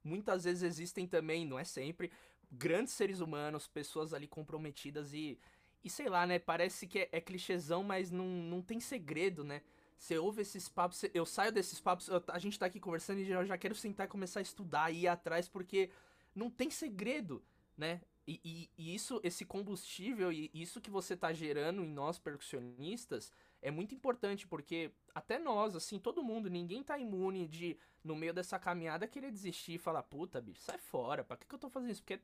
[0.03, 2.11] muitas vezes existem também, não é sempre,
[2.51, 5.39] grandes seres humanos, pessoas ali comprometidas e,
[5.85, 6.39] e sei lá, né?
[6.39, 9.63] Parece que é, é clichêzão, mas não, não tem segredo, né?
[9.99, 13.31] Você ouve esses papos, eu saio desses papos, eu, a gente tá aqui conversando e
[13.31, 15.91] eu já quero sentar e começar a estudar e ir atrás, porque
[16.35, 17.43] não tem segredo,
[17.77, 18.01] né?
[18.27, 23.33] E, e, e, isso, esse combustível e isso que você tá gerando em nós percussionistas
[23.63, 28.35] é muito importante, porque até nós, assim, todo mundo, ninguém tá imune de, no meio
[28.35, 31.71] dessa caminhada, querer desistir e falar, puta, bicho, sai fora, pra que, que eu tô
[31.71, 32.03] fazendo isso?
[32.03, 32.21] Porque é,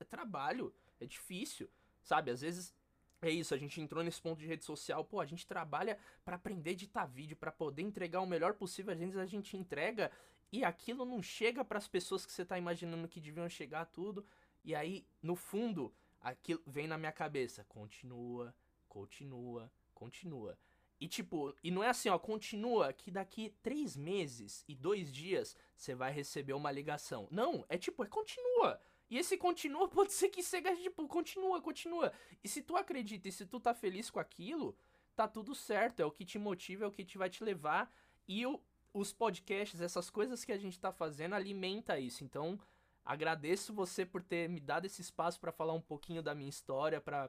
[0.00, 1.70] é trabalho, é difícil,
[2.02, 2.30] sabe?
[2.30, 2.74] Às vezes
[3.22, 6.36] é isso, a gente entrou nesse ponto de rede social, pô, a gente trabalha para
[6.36, 10.10] aprender a editar vídeo, para poder entregar o melhor possível, às vezes a gente entrega
[10.52, 14.24] e aquilo não chega para as pessoas que você tá imaginando que deviam chegar tudo.
[14.62, 17.64] E aí, no fundo, aquilo vem na minha cabeça.
[17.64, 18.54] Continua,
[18.88, 20.56] continua, continua.
[21.00, 25.56] E tipo, e não é assim, ó, continua que daqui três meses e dois dias
[25.76, 27.26] você vai receber uma ligação.
[27.30, 28.80] Não, é tipo, é continua.
[29.10, 32.12] E esse continua pode ser que seja tipo, continua, continua.
[32.42, 34.76] E se tu acredita e se tu tá feliz com aquilo,
[35.14, 36.00] tá tudo certo.
[36.00, 37.92] É o que te motiva, é o que te vai te levar.
[38.26, 38.60] E o,
[38.92, 42.24] os podcasts, essas coisas que a gente tá fazendo, alimenta isso.
[42.24, 42.58] Então,
[43.04, 47.00] Agradeço você por ter me dado esse espaço para falar um pouquinho da minha história,
[47.00, 47.28] para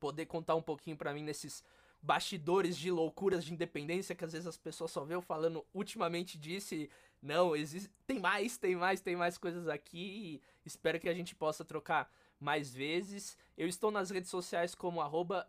[0.00, 1.62] poder contar um pouquinho para mim nesses
[2.00, 6.38] bastidores de loucuras de independência que às vezes as pessoas só vê eu falando ultimamente
[6.38, 6.74] disso
[7.22, 11.64] não, existe, tem mais, tem mais, tem mais coisas aqui espero que a gente possa
[11.64, 12.10] trocar
[12.40, 13.36] mais vezes.
[13.56, 15.48] Eu estou nas redes sociais como arroba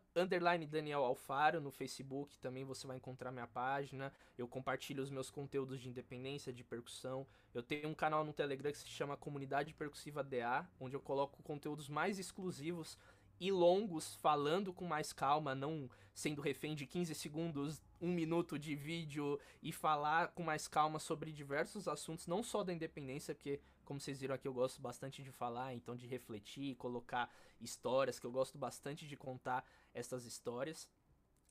[0.70, 4.14] Daniel Alfaro, no Facebook também você vai encontrar minha página.
[4.38, 7.26] Eu compartilho os meus conteúdos de independência, de percussão.
[7.54, 11.42] Eu tenho um canal no Telegram que se chama Comunidade Percussiva DA, onde eu coloco
[11.44, 12.98] conteúdos mais exclusivos
[13.40, 18.76] e longos, falando com mais calma, não sendo refém de 15 segundos, um minuto de
[18.76, 24.00] vídeo e falar com mais calma sobre diversos assuntos, não só da independência, porque como
[24.00, 28.32] vocês viram aqui, eu gosto bastante de falar, então de refletir, colocar histórias, que eu
[28.32, 30.88] gosto bastante de contar essas histórias.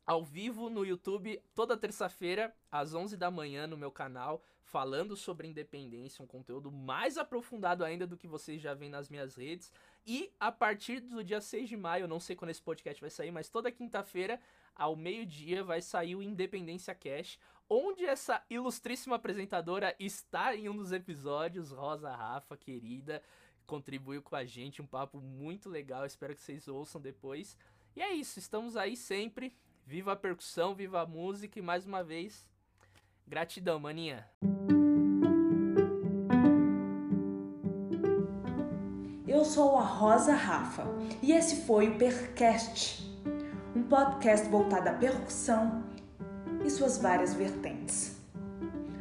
[0.07, 5.49] Ao vivo no YouTube, toda terça-feira, às 11 da manhã, no meu canal, falando sobre
[5.49, 9.73] independência, um conteúdo mais aprofundado ainda do que vocês já veem nas minhas redes.
[10.07, 13.31] E a partir do dia 6 de maio, não sei quando esse podcast vai sair,
[13.31, 14.39] mas toda quinta-feira,
[14.75, 20.93] ao meio-dia, vai sair o Independência Cash, onde essa ilustríssima apresentadora está em um dos
[20.93, 23.23] episódios, Rosa Rafa, querida,
[23.67, 27.57] contribuiu com a gente, um papo muito legal, espero que vocês ouçam depois.
[27.97, 29.57] E é isso, estamos aí sempre.
[29.87, 32.47] Viva a percussão, viva a música e mais uma vez,
[33.27, 34.27] gratidão, maninha.
[39.29, 40.85] Eu sou a Rosa Rafa
[41.23, 43.03] e esse foi o Percast,
[43.85, 45.85] um podcast voltado à percussão
[46.65, 48.17] e suas várias vertentes.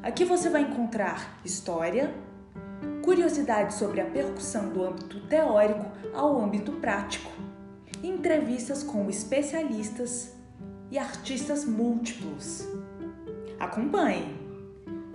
[0.02, 2.14] Aqui você vai encontrar história,
[3.02, 7.32] curiosidades sobre a percussão do âmbito teórico ao âmbito prático,
[8.04, 10.34] entrevistas com especialistas
[10.92, 12.68] e artistas múltiplos.
[13.58, 14.38] Acompanhe!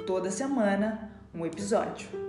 [0.06, 2.27] Toda semana um episódio.